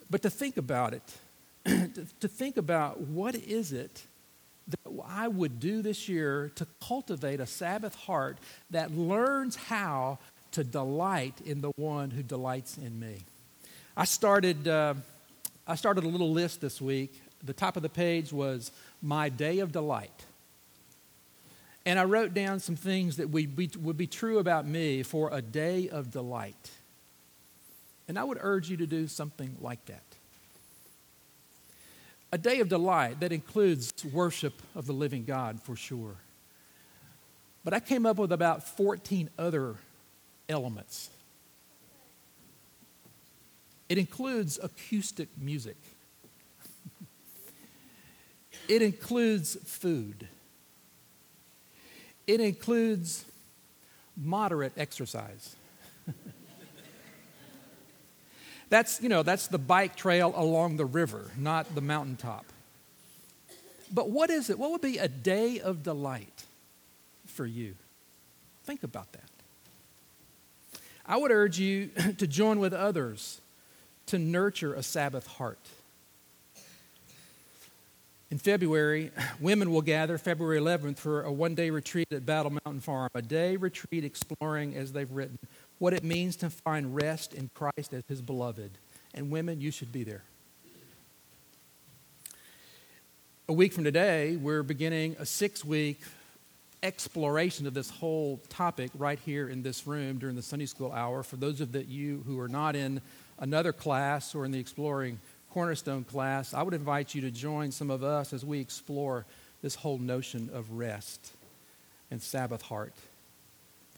But 0.10 0.22
to 0.22 0.30
think 0.30 0.58
about 0.58 0.94
it, 0.94 1.18
to, 2.20 2.28
think 2.28 2.56
about 2.56 3.02
what 3.02 3.36
is 3.36 3.74
it 3.74 4.04
that 4.68 5.04
I 5.08 5.28
would 5.28 5.60
do 5.60 5.82
this 5.82 6.10
year 6.10 6.52
to 6.56 6.68
cultivate 6.86 7.40
a 7.40 7.46
Sabbath 7.46 7.96
heart 7.96 8.38
that 8.72 8.92
learns 8.92 9.56
how 9.56 10.20
to 10.52 10.64
delight 10.64 11.36
in 11.46 11.62
the 11.62 11.72
one 11.76 12.12
who 12.12 12.24
delights 12.24 12.78
in 12.78 13.00
me. 13.00 13.24
I 13.96 14.06
started, 14.06 14.68
uh, 14.68 14.96
I 15.68 15.76
started 15.76 16.04
a 16.04 16.08
little 16.08 16.32
list 16.32 16.62
this 16.62 16.82
week. 16.82 17.22
The 17.44 17.54
top 17.54 17.78
of 17.78 17.84
the 17.84 17.90
page 17.90 18.34
was 18.34 18.72
my 19.02 19.30
day 19.30 19.60
of 19.60 19.72
delight. 19.72 20.26
And 21.86 21.98
I 21.98 22.04
wrote 22.04 22.34
down 22.34 22.60
some 22.60 22.76
things 22.76 23.18
that 23.18 23.30
would 23.30 23.56
be, 23.56 23.70
would 23.80 23.98
be 23.98 24.08
true 24.08 24.40
about 24.40 24.68
me 24.68 25.04
for 25.04 25.30
a 25.32 25.42
day 25.42 25.88
of 25.88 26.12
delight. 26.12 26.72
And 28.08 28.20
I 28.20 28.24
would 28.24 28.38
urge 28.42 28.70
you 28.70 28.78
to 28.78 28.88
do 28.88 29.08
something 29.08 29.56
like 29.62 29.86
that. 29.86 30.07
A 32.32 32.38
day 32.38 32.60
of 32.60 32.68
delight 32.68 33.22
that 33.22 33.32
includes 33.32 33.94
worship 34.12 34.62
of 34.76 34.86
the 34.86 34.94
living 34.94 35.24
God 35.24 35.62
for 35.62 35.76
sure. 35.76 36.16
But 37.64 37.74
I 37.74 37.80
came 37.80 38.06
up 38.06 38.18
with 38.18 38.32
about 38.32 38.68
14 38.68 39.30
other 39.38 39.76
elements. 40.50 41.10
It 43.90 43.98
includes 43.98 44.60
acoustic 44.62 45.30
music. 45.38 45.78
it 48.68 48.82
includes 48.82 49.56
food. 49.66 50.28
It 52.26 52.42
includes 52.42 53.24
moderate 54.18 54.74
exercise. 54.78 55.56
That's, 58.70 59.02
you 59.02 59.10
know, 59.10 59.24
that's 59.24 59.48
the 59.48 59.58
bike 59.58 59.96
trail 59.96 60.34
along 60.36 60.78
the 60.78 60.86
river, 60.86 61.32
not 61.38 61.74
the 61.74 61.82
mountaintop. 61.82 62.46
But 63.94 64.10
what 64.10 64.30
is 64.30 64.50
it? 64.50 64.60
What 64.60 64.72
would 64.72 64.82
be 64.82 64.98
a 64.98 65.08
day 65.08 65.60
of 65.60 65.84
delight 65.84 66.44
for 67.26 67.46
you? 67.46 67.76
Think 68.66 68.84
about 68.84 69.14
that. 69.14 69.30
I 71.06 71.16
would 71.16 71.32
urge 71.32 71.58
you 71.58 71.88
to 72.18 72.28
join 72.28 72.60
with 72.60 72.74
others 72.74 73.40
to 74.08 74.20
nurture 74.20 74.74
a 74.74 74.84
Sabbath 74.84 75.28
heart. 75.28 75.60
In 78.30 78.38
February, 78.38 79.12
women 79.40 79.72
will 79.72 79.82
gather 79.82 80.18
February 80.18 80.60
11th 80.60 80.98
for 80.98 81.22
a 81.22 81.32
one 81.32 81.56
day 81.56 81.70
retreat 81.70 82.08
at 82.12 82.26
Battle 82.26 82.52
Mountain 82.66 82.82
Farm, 82.82 83.10
a 83.16 83.22
day 83.22 83.56
retreat 83.56 84.04
exploring, 84.04 84.76
as 84.76 84.92
they've 84.92 85.12
written, 85.12 85.40
what 85.80 85.94
it 85.94 86.04
means 86.04 86.36
to 86.38 86.50
find 86.50 86.96
rest 86.96 87.34
in 87.34 87.50
Christ 87.54 87.94
as 87.94 88.04
his 88.08 88.22
beloved. 88.22 88.72
And 89.14 89.30
women, 89.30 89.62
you 89.62 89.72
should 89.72 89.92
be 89.92 90.04
there. 90.04 90.24
A 93.50 93.54
week 93.54 93.74
from 93.74 93.84
today, 93.84 94.36
we're 94.36 94.64
beginning 94.64 95.16
a 95.20 95.26
six 95.26 95.64
week 95.64 96.02
exploration 96.84 97.66
of 97.66 97.74
this 97.74 97.90
whole 97.90 98.40
topic 98.50 98.92
right 98.98 99.20
here 99.26 99.50
in 99.50 99.64
this 99.64 99.88
room 99.88 100.20
during 100.20 100.36
the 100.36 100.42
Sunday 100.42 100.66
school 100.66 100.92
hour. 100.92 101.24
For 101.24 101.38
those 101.38 101.62
of 101.62 101.76
you 101.90 102.24
who 102.28 102.40
are 102.40 102.48
not 102.48 102.76
in 102.76 103.02
another 103.40 103.74
class 103.74 104.36
or 104.36 104.46
in 104.46 104.52
the 104.52 104.60
Exploring 104.60 105.20
Cornerstone 105.52 106.04
class, 106.04 106.54
I 106.54 106.62
would 106.62 106.74
invite 106.74 107.16
you 107.16 107.22
to 107.22 107.32
join 107.32 107.72
some 107.72 107.90
of 107.90 108.04
us 108.04 108.34
as 108.34 108.46
we 108.46 108.60
explore 108.60 109.26
this 109.62 109.76
whole 109.76 109.98
notion 109.98 110.50
of 110.54 110.72
rest 110.72 111.32
and 112.12 112.22
Sabbath 112.22 112.62
heart 112.62 112.94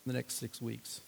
in 0.05 0.11
the 0.11 0.13
next 0.13 0.35
six 0.35 0.61
weeks. 0.61 1.01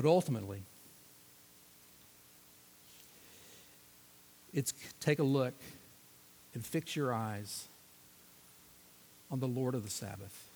But 0.00 0.08
ultimately, 0.08 0.62
it's 4.54 4.72
take 4.98 5.18
a 5.18 5.22
look 5.22 5.52
and 6.54 6.64
fix 6.64 6.96
your 6.96 7.12
eyes 7.12 7.68
on 9.30 9.40
the 9.40 9.46
Lord 9.46 9.74
of 9.74 9.84
the 9.84 9.90
Sabbath, 9.90 10.48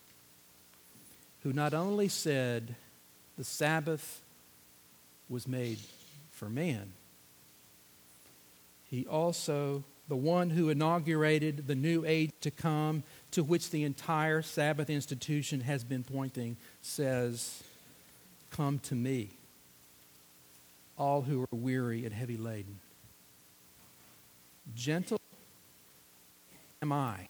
who 1.43 1.53
not 1.53 1.75
only 1.75 2.09
said 2.09 2.75
the 3.37 3.45
Sabbath 3.45 4.23
was 5.29 5.47
made 5.47 5.79
for 6.31 6.49
man, 6.49 6.95
he 8.89 9.07
also, 9.07 9.85
the 10.09 10.17
one 10.17 10.49
who 10.49 10.71
inaugurated 10.71 11.67
the 11.67 11.75
new 11.75 12.07
age 12.07 12.31
to 12.41 12.51
come, 12.51 13.03
to 13.33 13.45
which 13.45 13.69
the 13.69 13.83
entire 13.83 14.41
Sabbath 14.41 14.89
institution 14.89 15.61
has 15.61 15.85
been 15.85 16.03
pointing, 16.03 16.57
says, 16.81 17.63
Come 18.57 18.79
to 18.85 18.95
me, 18.95 19.31
all 20.97 21.23
who 21.23 21.43
are 21.43 21.49
weary 21.51 22.05
and 22.05 22.15
heavy 22.15 22.37
laden. 22.37 22.79
Gentle 24.77 25.21
am 26.81 26.93
I, 26.93 27.29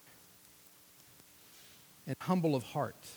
and 2.05 2.15
humble 2.21 2.55
of 2.55 2.61
heart, 2.61 3.07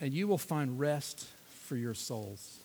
and 0.00 0.14
you 0.14 0.28
will 0.28 0.38
find 0.38 0.78
rest 0.78 1.26
for 1.64 1.74
your 1.74 1.94
souls. 1.94 2.58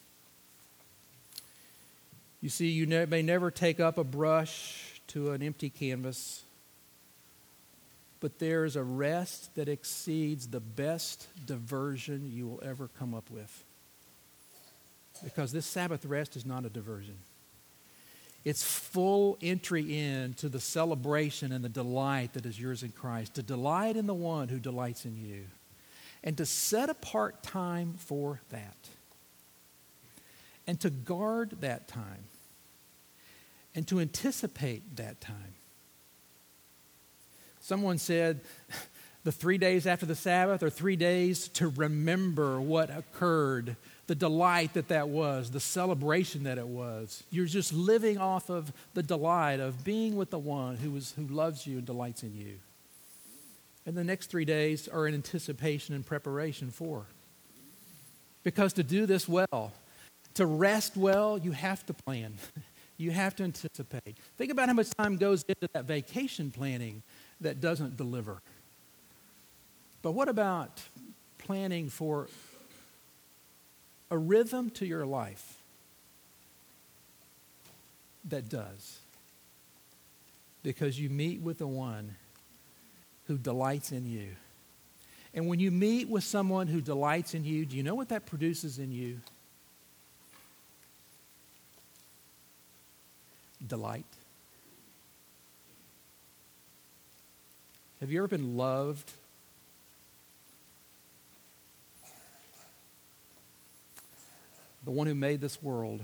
You 2.42 2.50
see, 2.50 2.70
you 2.70 2.86
may 3.08 3.24
never 3.24 3.50
take 3.50 3.80
up 3.80 3.98
a 3.98 4.04
brush 4.04 5.02
to 5.08 5.32
an 5.32 5.42
empty 5.42 5.72
canvas, 5.72 6.44
but 8.24 8.40
there 8.40 8.64
is 8.64 8.78
a 8.78 8.84
rest 8.84 9.54
that 9.56 9.68
exceeds 9.68 10.48
the 10.48 10.62
best 10.62 11.28
diversion 11.46 12.32
you 12.34 12.48
will 12.48 12.64
ever 12.64 12.90
come 12.98 13.14
up 13.14 13.30
with. 13.30 13.66
Because 15.26 15.52
this 15.52 15.66
Sabbath 15.66 16.06
rest 16.06 16.38
is 16.38 16.46
not 16.46 16.64
a 16.64 16.70
diversion. 16.70 17.18
It's 18.46 18.64
full 18.64 19.38
entry 19.42 20.00
into 20.00 20.48
the 20.48 20.62
celebration 20.62 21.52
and 21.52 21.66
the 21.66 21.70
delight 21.70 22.32
that 22.36 22.46
is 22.46 22.58
yours 22.58 22.82
in 22.82 22.94
Christ, 22.94 23.34
to 23.34 23.44
delight 23.44 23.98
in 23.98 24.08
the 24.08 24.14
one 24.14 24.48
who 24.48 24.58
delights 24.58 25.04
in 25.04 25.18
you, 25.18 25.44
and 26.24 26.38
to 26.38 26.46
set 26.46 26.90
apart 26.90 27.44
time 27.44 27.96
for 27.98 28.40
that, 28.52 28.78
and 30.66 30.80
to 30.80 30.90
guard 30.90 31.58
that 31.60 31.90
time, 31.90 32.24
and 33.76 33.86
to 33.90 34.00
anticipate 34.00 34.96
that 34.96 35.20
time. 35.20 35.56
Someone 37.64 37.98
said, 37.98 38.42
the 39.24 39.32
three 39.32 39.58
days 39.58 39.88
after 39.88 40.06
the 40.06 40.16
Sabbath 40.16 40.62
are 40.64 40.70
three 40.70 40.98
days 40.98 41.48
to 41.50 41.70
remember 41.70 42.60
what 42.60 42.90
occurred 42.90 43.78
the 44.08 44.16
delight 44.16 44.74
that 44.74 44.90
that 44.90 45.08
was, 45.08 45.50
the 45.50 45.62
celebration 45.62 46.44
that 46.44 46.58
it 46.58 46.68
was. 46.68 47.24
You're 47.32 47.46
just 47.46 47.72
living 47.72 48.18
off 48.18 48.50
of 48.50 48.74
the 48.96 49.02
delight 49.02 49.62
of 49.62 49.86
being 49.86 50.18
with 50.18 50.30
the 50.30 50.40
one 50.40 50.76
who, 50.76 50.94
is, 50.98 51.14
who 51.14 51.26
loves 51.26 51.66
you 51.66 51.78
and 51.78 51.86
delights 51.86 52.22
in 52.24 52.36
you. 52.36 52.60
And 53.86 53.96
the 53.96 54.04
next 54.04 54.28
three 54.28 54.44
days 54.44 54.90
are 54.90 55.08
in 55.08 55.14
anticipation 55.14 55.96
and 55.96 56.06
preparation 56.06 56.70
for. 56.70 57.06
Because 58.44 58.74
to 58.74 58.84
do 58.84 59.06
this 59.06 59.26
well, 59.26 59.72
to 60.34 60.46
rest 60.46 60.98
well, 60.98 61.38
you 61.38 61.52
have 61.52 61.86
to 61.86 61.94
plan. 61.94 62.34
You 62.96 63.12
have 63.12 63.36
to 63.38 63.44
anticipate. 63.44 64.18
Think 64.38 64.52
about 64.52 64.68
how 64.68 64.74
much 64.76 64.92
time 64.92 65.18
goes 65.18 65.44
into 65.50 65.68
that 65.74 65.86
vacation 65.86 66.52
planning 66.52 67.02
that 67.44 67.62
doesn't 67.62 67.98
deliver. 67.98 68.42
But 70.02 70.12
what 70.12 70.28
about 70.28 70.82
planning 71.38 71.90
for 71.90 72.28
a 74.14 74.18
rhythm 74.18 74.70
to 74.70 74.86
your 74.86 75.06
life 75.06 75.58
that 78.26 78.50
does. 78.50 79.00
Because 80.62 81.00
you 81.00 81.10
meet 81.10 81.42
with 81.42 81.58
the 81.58 81.68
one 81.68 82.16
who 83.28 83.38
delights 83.38 83.92
in 83.92 84.10
you. 84.10 84.30
And 85.34 85.48
when 85.48 85.60
you 85.60 85.72
meet 85.72 86.08
with 86.08 86.24
someone 86.24 86.68
who 86.68 86.80
delights 86.80 87.34
in 87.34 87.44
you, 87.44 87.66
do 87.66 87.76
you 87.76 87.84
know 87.84 87.96
what 87.96 88.10
that 88.10 88.26
produces 88.26 88.78
in 88.78 88.92
you? 88.92 89.20
Delight. 93.66 94.06
Have 98.04 98.12
you 98.12 98.18
ever 98.18 98.28
been 98.28 98.58
loved 98.58 99.10
the 104.84 104.92
one 104.92 105.08
who 105.08 105.16
made 105.16 105.40
this 105.40 105.64
world, 105.64 106.02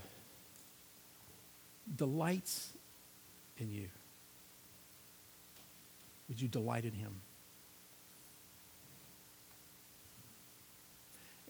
delights 1.94 2.72
in 3.58 3.70
you. 3.70 3.90
Would 6.30 6.42
you 6.42 6.48
delight 6.48 6.86
in 6.86 6.94
him? 6.94 7.20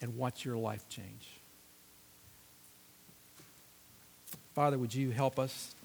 And 0.02 0.18
watch 0.18 0.43
your 0.43 0.58
life 0.58 0.89
change. 0.89 1.28
Father, 4.56 4.80
would 4.80 4.95
you 4.95 5.12
help 5.12 5.38
us 5.38 5.76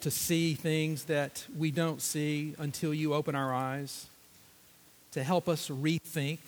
to 0.00 0.10
see 0.10 0.54
things 0.54 1.04
that 1.04 1.44
we 1.56 1.70
don't 1.70 2.00
see 2.00 2.54
until 2.58 2.94
you 2.94 3.14
open 3.14 3.34
our 3.34 3.52
eyes, 3.52 4.06
to 5.12 5.24
help 5.24 5.48
us 5.48 5.68
rethink 5.68 6.38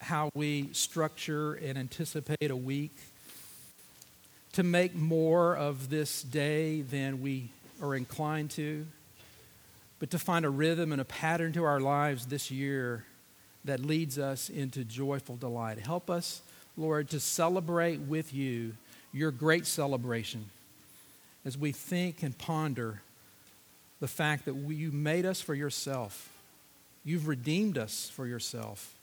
how 0.00 0.30
we 0.34 0.68
structure 0.72 1.54
and 1.54 1.76
anticipate 1.76 2.50
a 2.50 2.56
week, 2.56 2.96
to 4.52 4.62
make 4.62 4.94
more 4.94 5.56
of 5.56 5.90
this 5.90 6.22
day 6.22 6.82
than 6.82 7.22
we 7.22 7.50
are 7.82 7.94
inclined 7.94 8.50
to, 8.50 8.86
but 9.98 10.10
to 10.10 10.18
find 10.18 10.44
a 10.44 10.50
rhythm 10.50 10.92
and 10.92 11.00
a 11.00 11.04
pattern 11.04 11.52
to 11.52 11.64
our 11.64 11.80
lives 11.80 12.26
this 12.26 12.50
year 12.50 13.04
that 13.64 13.80
leads 13.80 14.18
us 14.18 14.48
into 14.48 14.84
joyful 14.84 15.36
delight. 15.36 15.78
Help 15.78 16.08
us, 16.08 16.40
Lord, 16.76 17.10
to 17.10 17.20
celebrate 17.20 18.00
with 18.00 18.32
you 18.32 18.74
your 19.12 19.30
great 19.30 19.66
celebration 19.66 20.46
as 21.44 21.56
we 21.56 21.72
think 21.72 22.22
and 22.22 22.36
ponder 22.36 23.02
the 24.00 24.08
fact 24.08 24.46
that 24.46 24.54
we, 24.54 24.74
you 24.74 24.92
made 24.92 25.26
us 25.26 25.40
for 25.40 25.54
yourself. 25.54 26.30
You've 27.04 27.28
redeemed 27.28 27.78
us 27.78 28.10
for 28.12 28.26
yourself 28.26 28.94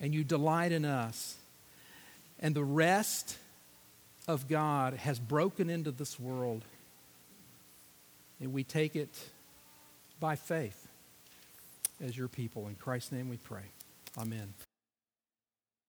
and 0.00 0.14
you 0.14 0.24
delight 0.24 0.72
in 0.72 0.84
us. 0.84 1.36
And 2.40 2.54
the 2.54 2.64
rest 2.64 3.36
of 4.28 4.48
God 4.48 4.94
has 4.94 5.18
broken 5.18 5.70
into 5.70 5.90
this 5.90 6.18
world. 6.20 6.62
And 8.40 8.52
we 8.52 8.64
take 8.64 8.96
it 8.96 9.14
by 10.20 10.36
faith 10.36 10.86
as 12.04 12.16
your 12.16 12.28
people. 12.28 12.68
In 12.68 12.74
Christ's 12.74 13.12
name 13.12 13.28
we 13.28 13.36
pray. 13.38 13.62
Amen. 14.18 14.65